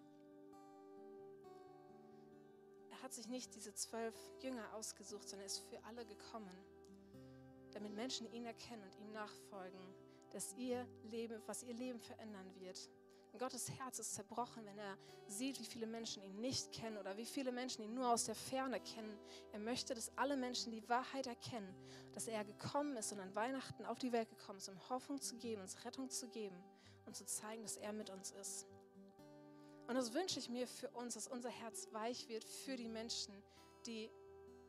Er 2.92 3.02
hat 3.02 3.14
sich 3.14 3.28
nicht 3.28 3.56
diese 3.56 3.74
zwölf 3.74 4.16
Jünger 4.42 4.74
ausgesucht, 4.74 5.28
sondern 5.28 5.42
er 5.42 5.48
ist 5.48 5.60
für 5.70 5.84
alle 5.86 6.06
gekommen, 6.06 6.56
damit 7.72 7.94
Menschen 7.94 8.32
ihn 8.32 8.46
erkennen 8.46 8.84
und 8.84 8.96
ihm 8.96 9.12
nachfolgen, 9.12 9.82
dass 10.32 10.54
ihr 10.54 10.88
Leben, 11.04 11.42
was 11.46 11.64
ihr 11.64 11.74
Leben 11.74 12.00
verändern 12.00 12.54
wird. 12.60 12.90
Gottes 13.38 13.72
Herz 13.80 14.00
ist 14.00 14.16
zerbrochen, 14.16 14.66
wenn 14.66 14.78
er 14.78 14.98
sieht, 15.28 15.60
wie 15.60 15.66
viele 15.66 15.88
Menschen 15.88 16.24
ihn 16.24 16.40
nicht 16.40 16.72
kennen 16.72 16.98
oder 16.98 17.18
wie 17.18 17.26
viele 17.26 17.52
Menschen 17.52 17.84
ihn 17.84 17.94
nur 17.94 18.10
aus 18.12 18.26
der 18.26 18.36
Ferne 18.36 18.80
kennen. 18.80 19.18
Er 19.52 19.60
möchte, 19.60 19.94
dass 19.94 20.16
alle 20.18 20.38
Menschen 20.38 20.72
die 20.72 20.88
Wahrheit 20.88 21.28
erkennen, 21.28 21.74
dass 22.14 22.28
er 22.28 22.44
gekommen 22.44 22.96
ist 22.98 23.12
und 23.12 23.20
an 23.20 23.34
Weihnachten 23.36 23.86
auf 23.86 24.00
die 24.00 24.12
Welt 24.12 24.30
gekommen 24.30 24.60
ist, 24.60 24.70
um 24.70 24.90
Hoffnung 24.90 25.22
zu 25.22 25.36
geben, 25.38 25.62
uns 25.62 25.84
Rettung 25.86 26.10
zu 26.10 26.28
geben 26.30 26.62
und 27.06 27.16
zu 27.16 27.26
zeigen, 27.26 27.64
dass 27.64 27.78
er 27.78 27.94
mit 27.94 28.10
uns 28.10 28.32
ist. 28.32 28.68
Und 29.88 29.96
das 29.96 30.14
wünsche 30.14 30.40
ich 30.40 30.50
mir 30.50 30.68
für 30.68 30.90
uns, 30.92 31.14
dass 31.14 31.28
unser 31.28 31.50
Herz 31.50 31.88
weich 31.92 32.28
wird 32.28 32.44
für 32.44 32.76
die 32.76 32.90
Menschen, 32.90 33.34
die 33.86 34.10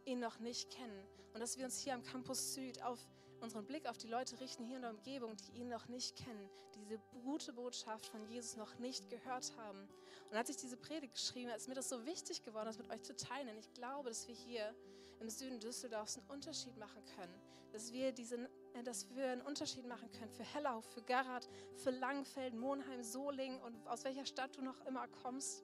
ihn 0.05 0.20
noch 0.20 0.38
nicht 0.38 0.70
kennen. 0.70 1.07
Und 1.33 1.40
dass 1.40 1.57
wir 1.57 1.64
uns 1.64 1.79
hier 1.79 1.94
am 1.94 2.02
Campus 2.02 2.55
Süd 2.55 2.83
auf 2.83 2.98
unseren 3.40 3.66
Blick 3.66 3.87
auf 3.87 3.99
die 3.99 4.09
Leute 4.09 4.38
richten 4.40 4.64
hier 4.64 4.77
in 4.77 4.83
der 4.83 4.90
Umgebung, 4.90 5.37
die 5.37 5.61
ihn 5.61 5.68
noch 5.68 5.88
nicht 5.88 6.16
kennen, 6.16 6.49
diese 6.75 6.99
gute 7.25 7.53
Botschaft 7.53 8.07
von 8.07 8.27
Jesus 8.29 8.57
noch 8.57 8.79
nicht 8.79 9.09
gehört 9.11 9.57
haben. 9.57 9.88
Und 10.31 10.37
als 10.37 10.49
ich 10.51 10.57
diese 10.57 10.77
Predigt 10.77 11.14
geschrieben 11.14 11.49
habe, 11.49 11.59
ist 11.59 11.68
mir 11.68 11.75
das 11.75 11.88
so 11.88 12.05
wichtig 12.07 12.42
geworden, 12.42 12.66
das 12.66 12.79
mit 12.79 12.90
euch 12.90 13.03
zu 13.03 13.14
teilen. 13.14 13.46
Denn 13.46 13.59
ich 13.59 13.72
glaube, 13.75 14.09
dass 14.09 14.27
wir 14.27 14.35
hier 14.35 14.75
im 15.20 15.29
Süden 15.29 15.61
Düsseldorfs 15.61 16.18
einen 16.18 16.27
Unterschied 16.29 16.77
machen 16.77 17.03
können. 17.16 17.35
dass 17.72 17.92
wir, 17.92 18.12
diesen, 18.12 18.46
äh, 18.75 18.83
dass 18.85 19.09
wir 19.14 19.27
einen 19.27 19.42
Unterschied 19.42 19.87
machen 19.87 20.11
können 20.11 20.31
für 20.31 20.44
Hellau, 20.44 20.81
für 20.81 21.03
Garat, 21.03 21.46
für 21.75 21.90
Langfeld, 21.90 22.55
Monheim, 22.55 23.03
Solingen 23.03 23.61
und 23.61 23.87
aus 23.87 24.05
welcher 24.05 24.25
Stadt 24.25 24.57
du 24.57 24.62
noch 24.62 24.81
immer 24.87 25.07
kommst 25.09 25.62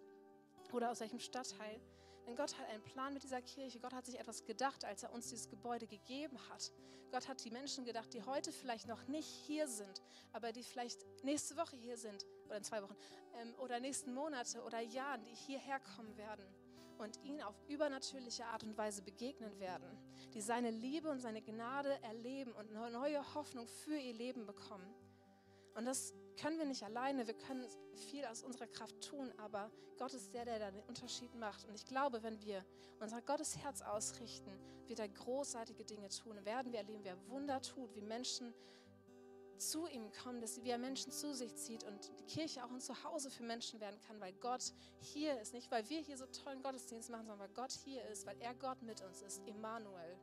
oder 0.72 0.90
aus 0.90 1.00
welchem 1.00 1.20
Stadtteil. 1.20 1.80
Denn 2.26 2.36
Gott 2.36 2.56
hat 2.58 2.68
einen 2.68 2.82
Plan 2.82 3.12
mit 3.12 3.22
dieser 3.22 3.42
Kirche. 3.42 3.80
Gott 3.80 3.92
hat 3.92 4.06
sich 4.06 4.18
etwas 4.18 4.44
gedacht, 4.44 4.84
als 4.84 5.02
er 5.02 5.12
uns 5.12 5.28
dieses 5.28 5.48
Gebäude 5.48 5.86
gegeben 5.86 6.38
hat. 6.50 6.72
Gott 7.10 7.28
hat 7.28 7.44
die 7.44 7.50
Menschen 7.50 7.84
gedacht, 7.84 8.12
die 8.14 8.22
heute 8.22 8.52
vielleicht 8.52 8.88
noch 8.88 9.06
nicht 9.06 9.26
hier 9.26 9.68
sind, 9.68 10.00
aber 10.32 10.52
die 10.52 10.62
vielleicht 10.62 11.04
nächste 11.22 11.56
Woche 11.56 11.76
hier 11.76 11.98
sind 11.98 12.24
oder 12.46 12.56
in 12.56 12.64
zwei 12.64 12.82
Wochen 12.82 12.96
ähm, 13.34 13.54
oder 13.58 13.80
nächsten 13.80 14.14
Monate 14.14 14.62
oder 14.62 14.80
Jahren, 14.80 15.22
die 15.24 15.34
hierher 15.34 15.78
kommen 15.80 16.16
werden 16.16 16.46
und 16.98 17.22
ihn 17.24 17.42
auf 17.42 17.54
übernatürliche 17.68 18.46
Art 18.46 18.64
und 18.64 18.78
Weise 18.78 19.02
begegnen 19.02 19.58
werden, 19.58 19.98
die 20.32 20.40
seine 20.40 20.70
Liebe 20.70 21.10
und 21.10 21.20
seine 21.20 21.42
Gnade 21.42 22.02
erleben 22.02 22.52
und 22.52 22.72
neue 22.72 23.34
Hoffnung 23.34 23.66
für 23.66 23.96
ihr 23.96 24.14
Leben 24.14 24.46
bekommen. 24.46 24.94
Und 25.74 25.84
das 25.84 26.14
können 26.32 26.58
wir 26.58 26.66
nicht 26.66 26.82
alleine, 26.82 27.26
wir 27.26 27.34
können 27.34 27.66
viel 28.08 28.24
aus 28.24 28.42
unserer 28.42 28.66
Kraft 28.66 29.00
tun, 29.02 29.32
aber 29.38 29.70
Gott 29.98 30.14
ist 30.14 30.32
der, 30.34 30.44
der 30.44 30.58
da 30.58 30.70
den 30.70 30.82
Unterschied 30.82 31.34
macht. 31.34 31.64
Und 31.66 31.74
ich 31.74 31.86
glaube, 31.86 32.22
wenn 32.22 32.40
wir 32.42 32.64
unser 33.00 33.22
Gottes 33.22 33.56
Herz 33.58 33.82
ausrichten, 33.82 34.50
wird 34.86 34.98
er 34.98 35.08
großartige 35.08 35.84
Dinge 35.84 36.08
tun. 36.08 36.44
Werden 36.44 36.72
wir 36.72 36.80
erleben, 36.80 37.04
wie 37.04 37.08
er 37.08 37.28
Wunder 37.28 37.60
tut, 37.62 37.94
wie 37.94 38.02
Menschen 38.02 38.52
zu 39.58 39.86
ihm 39.86 40.10
kommen, 40.12 40.40
dass 40.40 40.62
wie 40.62 40.70
er 40.70 40.78
Menschen 40.78 41.12
zu 41.12 41.34
sich 41.34 41.54
zieht 41.54 41.84
und 41.84 42.10
die 42.18 42.24
Kirche 42.24 42.64
auch 42.64 42.70
ein 42.70 42.80
Zuhause 42.80 43.30
für 43.30 43.44
Menschen 43.44 43.80
werden 43.80 44.00
kann, 44.00 44.20
weil 44.20 44.32
Gott 44.34 44.72
hier 44.98 45.40
ist. 45.40 45.54
Nicht, 45.54 45.70
weil 45.70 45.88
wir 45.88 46.00
hier 46.00 46.16
so 46.16 46.26
tollen 46.26 46.62
Gottesdienst 46.62 47.10
machen, 47.10 47.26
sondern 47.26 47.38
weil 47.38 47.54
Gott 47.54 47.72
hier 47.84 48.04
ist, 48.08 48.26
weil 48.26 48.40
er 48.40 48.54
Gott 48.54 48.82
mit 48.82 49.00
uns 49.02 49.22
ist, 49.22 49.40
Emmanuel. 49.46 50.18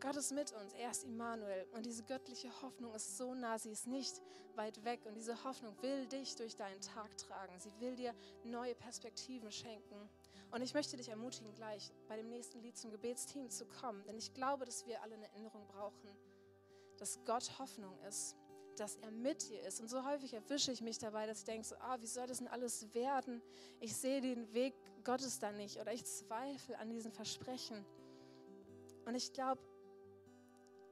Gott 0.00 0.16
ist 0.16 0.32
mit 0.32 0.52
uns, 0.52 0.72
er 0.72 0.90
ist 0.90 1.04
Immanuel. 1.04 1.66
Und 1.72 1.84
diese 1.84 2.02
göttliche 2.02 2.50
Hoffnung 2.62 2.94
ist 2.94 3.18
so 3.18 3.34
nah, 3.34 3.58
sie 3.58 3.70
ist 3.70 3.86
nicht 3.86 4.22
weit 4.56 4.82
weg. 4.84 5.04
Und 5.06 5.14
diese 5.14 5.44
Hoffnung 5.44 5.74
will 5.82 6.06
dich 6.06 6.36
durch 6.36 6.56
deinen 6.56 6.80
Tag 6.80 7.16
tragen. 7.18 7.58
Sie 7.58 7.72
will 7.80 7.96
dir 7.96 8.14
neue 8.44 8.74
Perspektiven 8.74 9.52
schenken. 9.52 10.08
Und 10.50 10.62
ich 10.62 10.74
möchte 10.74 10.96
dich 10.96 11.08
ermutigen, 11.08 11.54
gleich 11.54 11.92
bei 12.08 12.16
dem 12.16 12.28
nächsten 12.28 12.60
Lied 12.62 12.76
zum 12.76 12.90
Gebetsteam 12.90 13.50
zu 13.50 13.66
kommen. 13.66 14.02
Denn 14.04 14.16
ich 14.16 14.32
glaube, 14.32 14.64
dass 14.64 14.86
wir 14.86 15.02
alle 15.02 15.14
eine 15.14 15.28
Erinnerung 15.28 15.66
brauchen, 15.68 16.08
dass 16.96 17.18
Gott 17.24 17.58
Hoffnung 17.58 17.98
ist, 18.08 18.36
dass 18.76 18.96
er 18.96 19.10
mit 19.10 19.48
dir 19.48 19.60
ist. 19.62 19.80
Und 19.80 19.88
so 19.88 20.04
häufig 20.04 20.32
erwische 20.32 20.72
ich 20.72 20.80
mich 20.80 20.98
dabei, 20.98 21.26
dass 21.26 21.40
ich 21.40 21.44
denke, 21.44 21.66
so, 21.66 21.76
ah, 21.76 21.98
wie 22.00 22.06
soll 22.06 22.26
das 22.26 22.38
denn 22.38 22.48
alles 22.48 22.92
werden? 22.94 23.42
Ich 23.80 23.94
sehe 23.94 24.20
den 24.22 24.52
Weg 24.54 24.74
Gottes 25.04 25.38
da 25.38 25.52
nicht 25.52 25.78
oder 25.78 25.92
ich 25.92 26.04
zweifle 26.04 26.78
an 26.78 26.88
diesen 26.88 27.12
Versprechen. 27.12 27.84
Und 29.04 29.14
ich 29.14 29.32
glaube, 29.32 29.60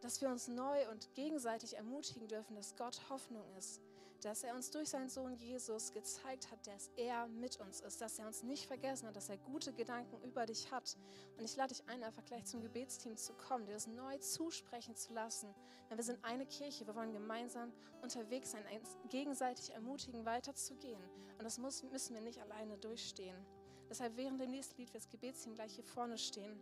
dass 0.00 0.20
wir 0.20 0.28
uns 0.28 0.48
neu 0.48 0.88
und 0.90 1.12
gegenseitig 1.14 1.76
ermutigen 1.76 2.28
dürfen, 2.28 2.54
dass 2.54 2.76
Gott 2.76 3.00
Hoffnung 3.08 3.44
ist, 3.58 3.80
dass 4.22 4.42
er 4.42 4.54
uns 4.54 4.70
durch 4.70 4.88
seinen 4.88 5.08
Sohn 5.08 5.34
Jesus 5.34 5.92
gezeigt 5.92 6.50
hat, 6.50 6.66
dass 6.66 6.90
er 6.96 7.28
mit 7.28 7.60
uns 7.60 7.80
ist, 7.80 8.00
dass 8.00 8.18
er 8.18 8.26
uns 8.26 8.42
nicht 8.42 8.66
vergessen 8.66 9.06
hat, 9.06 9.16
dass 9.16 9.28
er 9.28 9.36
gute 9.38 9.72
Gedanken 9.72 10.20
über 10.22 10.44
dich 10.46 10.70
hat. 10.72 10.96
Und 11.36 11.44
ich 11.44 11.56
lade 11.56 11.74
dich 11.74 11.88
ein, 11.88 12.02
einfach 12.02 12.24
gleich 12.24 12.44
zum 12.44 12.60
Gebetsteam 12.60 13.16
zu 13.16 13.32
kommen, 13.34 13.66
dir 13.66 13.74
das 13.74 13.86
neu 13.86 14.18
zusprechen 14.18 14.96
zu 14.96 15.12
lassen. 15.12 15.54
Denn 15.88 15.96
wir 15.96 16.04
sind 16.04 16.24
eine 16.24 16.46
Kirche, 16.46 16.86
wir 16.86 16.96
wollen 16.96 17.12
gemeinsam 17.12 17.72
unterwegs 18.02 18.50
sein, 18.50 18.64
gegenseitig 19.08 19.70
ermutigen, 19.70 20.24
weiterzugehen. 20.24 21.02
Und 21.38 21.44
das 21.44 21.58
müssen 21.58 22.14
wir 22.14 22.20
nicht 22.20 22.40
alleine 22.40 22.76
durchstehen. 22.78 23.36
Deshalb 23.88 24.16
während 24.16 24.40
dem 24.40 24.50
nächsten 24.50 24.76
Lied 24.76 24.92
wird 24.92 25.02
das 25.02 25.10
Gebetsteam 25.10 25.54
gleich 25.54 25.74
hier 25.74 25.84
vorne 25.84 26.18
stehen. 26.18 26.58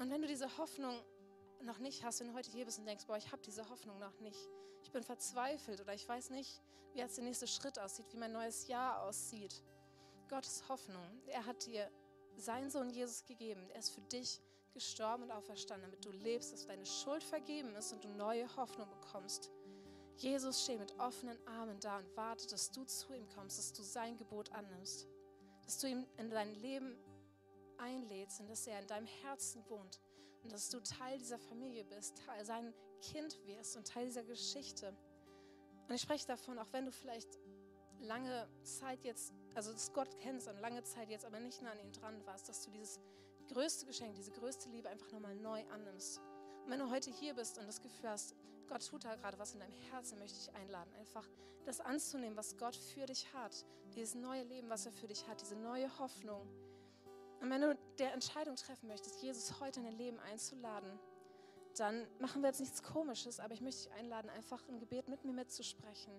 Und 0.00 0.10
wenn 0.10 0.22
du 0.22 0.28
diese 0.28 0.56
Hoffnung 0.56 0.98
noch 1.60 1.78
nicht 1.78 2.02
hast, 2.02 2.20
wenn 2.20 2.28
du 2.28 2.32
heute 2.32 2.50
hier 2.50 2.64
bist 2.64 2.78
und 2.78 2.86
denkst, 2.86 3.06
boah, 3.06 3.18
ich 3.18 3.30
habe 3.32 3.42
diese 3.42 3.68
Hoffnung 3.68 3.98
noch 3.98 4.18
nicht, 4.20 4.48
ich 4.82 4.90
bin 4.90 5.02
verzweifelt 5.02 5.78
oder 5.78 5.92
ich 5.92 6.08
weiß 6.08 6.30
nicht, 6.30 6.62
wie 6.94 7.00
jetzt 7.00 7.18
der 7.18 7.24
nächste 7.24 7.46
Schritt 7.46 7.78
aussieht, 7.78 8.06
wie 8.10 8.16
mein 8.16 8.32
neues 8.32 8.66
Jahr 8.66 9.02
aussieht. 9.02 9.62
Gottes 10.30 10.66
Hoffnung, 10.70 11.04
er 11.26 11.44
hat 11.44 11.66
dir 11.66 11.90
seinen 12.34 12.70
Sohn 12.70 12.88
Jesus 12.88 13.26
gegeben, 13.26 13.68
er 13.74 13.80
ist 13.80 13.90
für 13.90 14.00
dich 14.00 14.40
gestorben 14.72 15.24
und 15.24 15.32
auferstanden, 15.32 15.90
damit 15.90 16.02
du 16.02 16.12
lebst, 16.12 16.54
dass 16.54 16.64
deine 16.64 16.86
Schuld 16.86 17.22
vergeben 17.22 17.76
ist 17.76 17.92
und 17.92 18.02
du 18.02 18.08
neue 18.08 18.48
Hoffnung 18.56 18.88
bekommst. 18.88 19.50
Jesus 20.16 20.62
steht 20.62 20.78
mit 20.78 20.98
offenen 20.98 21.36
Armen 21.46 21.78
da 21.78 21.98
und 21.98 22.16
wartet, 22.16 22.50
dass 22.52 22.70
du 22.70 22.84
zu 22.84 23.12
ihm 23.12 23.28
kommst, 23.28 23.58
dass 23.58 23.74
du 23.74 23.82
sein 23.82 24.16
Gebot 24.16 24.50
annimmst, 24.52 25.06
dass 25.66 25.78
du 25.78 25.88
ihm 25.88 26.06
in 26.16 26.30
dein 26.30 26.54
Leben 26.54 26.96
einlädst 27.80 28.40
und 28.40 28.48
dass 28.48 28.66
er 28.66 28.80
in 28.80 28.86
deinem 28.86 29.06
Herzen 29.06 29.64
wohnt 29.68 30.00
und 30.42 30.52
dass 30.52 30.70
du 30.70 30.80
Teil 30.80 31.18
dieser 31.18 31.38
Familie 31.38 31.84
bist, 31.84 32.22
Teil, 32.26 32.44
sein 32.44 32.72
Kind 33.02 33.38
wirst 33.46 33.76
und 33.76 33.86
Teil 33.86 34.06
dieser 34.06 34.24
Geschichte. 34.24 34.94
Und 35.88 35.94
ich 35.94 36.00
spreche 36.00 36.26
davon, 36.26 36.58
auch 36.58 36.72
wenn 36.72 36.86
du 36.86 36.92
vielleicht 36.92 37.38
lange 38.00 38.48
Zeit 38.62 39.02
jetzt, 39.04 39.32
also 39.54 39.72
das 39.72 39.92
Gott 39.92 40.18
kennst 40.20 40.48
und 40.48 40.58
lange 40.60 40.82
Zeit 40.84 41.10
jetzt 41.10 41.24
aber 41.24 41.40
nicht 41.40 41.62
mehr 41.62 41.72
an 41.72 41.78
ihn 41.80 41.92
dran 41.92 42.24
warst, 42.26 42.48
dass 42.48 42.64
du 42.64 42.70
dieses 42.70 43.00
größte 43.48 43.86
Geschenk, 43.86 44.14
diese 44.14 44.30
größte 44.30 44.68
Liebe 44.70 44.88
einfach 44.88 45.10
nochmal 45.12 45.34
neu 45.34 45.64
annimmst. 45.70 46.20
Und 46.64 46.70
wenn 46.70 46.78
du 46.78 46.90
heute 46.90 47.10
hier 47.10 47.34
bist 47.34 47.58
und 47.58 47.66
das 47.66 47.80
Gefühl 47.80 48.08
hast, 48.08 48.34
Gott 48.68 48.86
tut 48.86 49.04
da 49.04 49.16
gerade 49.16 49.38
was 49.38 49.54
in 49.54 49.60
deinem 49.60 49.74
Herzen, 49.90 50.18
möchte 50.18 50.38
ich 50.38 50.54
einladen, 50.54 50.92
einfach 50.94 51.28
das 51.64 51.80
anzunehmen, 51.80 52.36
was 52.36 52.56
Gott 52.56 52.76
für 52.76 53.06
dich 53.06 53.32
hat. 53.34 53.66
Dieses 53.94 54.14
neue 54.14 54.44
Leben, 54.44 54.70
was 54.70 54.86
er 54.86 54.92
für 54.92 55.08
dich 55.08 55.26
hat, 55.26 55.40
diese 55.40 55.56
neue 55.56 55.98
Hoffnung, 55.98 56.48
und 57.40 57.48
wenn 57.48 57.62
du 57.62 57.76
der 57.98 58.12
Entscheidung 58.12 58.56
treffen 58.56 58.88
möchtest, 58.88 59.22
Jesus 59.22 59.60
heute 59.60 59.80
in 59.80 59.86
dein 59.86 59.96
Leben 59.96 60.18
einzuladen, 60.20 60.98
dann 61.76 62.06
machen 62.18 62.42
wir 62.42 62.48
jetzt 62.48 62.60
nichts 62.60 62.82
Komisches, 62.82 63.40
aber 63.40 63.54
ich 63.54 63.62
möchte 63.62 63.84
dich 63.84 63.92
einladen, 63.92 64.28
einfach 64.30 64.66
ein 64.68 64.78
Gebet 64.78 65.08
mit 65.08 65.24
mir 65.24 65.32
mitzusprechen. 65.32 66.12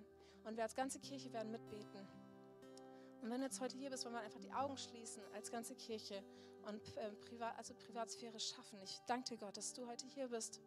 Und 0.43 0.57
wir 0.57 0.63
als 0.63 0.73
ganze 0.73 0.99
Kirche 0.99 1.31
werden 1.33 1.51
mitbeten. 1.51 2.07
Und 3.21 3.29
wenn 3.29 3.37
du 3.37 3.43
jetzt 3.45 3.61
heute 3.61 3.77
hier 3.77 3.91
bist, 3.91 4.03
wollen 4.05 4.15
wir 4.15 4.21
einfach 4.21 4.39
die 4.39 4.51
Augen 4.51 4.77
schließen 4.77 5.21
als 5.35 5.51
ganze 5.51 5.75
Kirche 5.75 6.23
und 6.63 6.97
äh, 6.97 7.11
Privat, 7.11 7.55
also 7.57 7.75
Privatsphäre 7.75 8.39
schaffen. 8.39 8.81
Ich 8.81 8.99
danke 9.05 9.29
dir, 9.29 9.37
Gott, 9.37 9.57
dass 9.57 9.73
du 9.73 9.85
heute 9.85 10.07
hier 10.07 10.29
bist. 10.29 10.59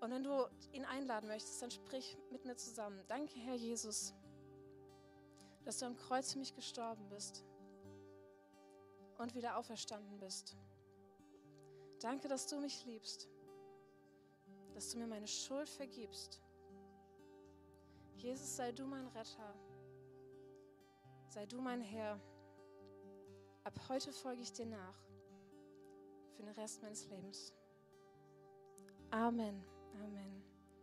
Und 0.00 0.12
wenn 0.12 0.22
du 0.22 0.48
ihn 0.72 0.84
einladen 0.84 1.26
möchtest, 1.26 1.60
dann 1.60 1.72
sprich 1.72 2.16
mit 2.30 2.44
mir 2.44 2.56
zusammen. 2.56 3.02
Danke, 3.08 3.40
Herr 3.40 3.56
Jesus, 3.56 4.14
dass 5.64 5.78
du 5.78 5.86
am 5.86 5.96
Kreuz 5.96 6.32
für 6.32 6.38
mich 6.38 6.54
gestorben 6.54 7.08
bist 7.08 7.44
und 9.22 9.34
wieder 9.34 9.56
auferstanden 9.56 10.18
bist. 10.18 10.56
Danke, 12.00 12.28
dass 12.28 12.46
du 12.46 12.58
mich 12.58 12.84
liebst, 12.84 13.28
dass 14.74 14.90
du 14.90 14.98
mir 14.98 15.06
meine 15.06 15.28
Schuld 15.28 15.68
vergibst. 15.68 16.42
Jesus, 18.16 18.56
sei 18.56 18.72
du 18.72 18.84
mein 18.84 19.06
Retter, 19.08 19.54
sei 21.28 21.46
du 21.46 21.60
mein 21.60 21.80
Herr. 21.80 22.20
Ab 23.64 23.78
heute 23.88 24.12
folge 24.12 24.42
ich 24.42 24.52
dir 24.52 24.66
nach 24.66 24.98
für 26.34 26.42
den 26.42 26.52
Rest 26.54 26.82
meines 26.82 27.08
Lebens. 27.08 27.52
Amen. 29.10 29.64
Amen. 29.94 30.51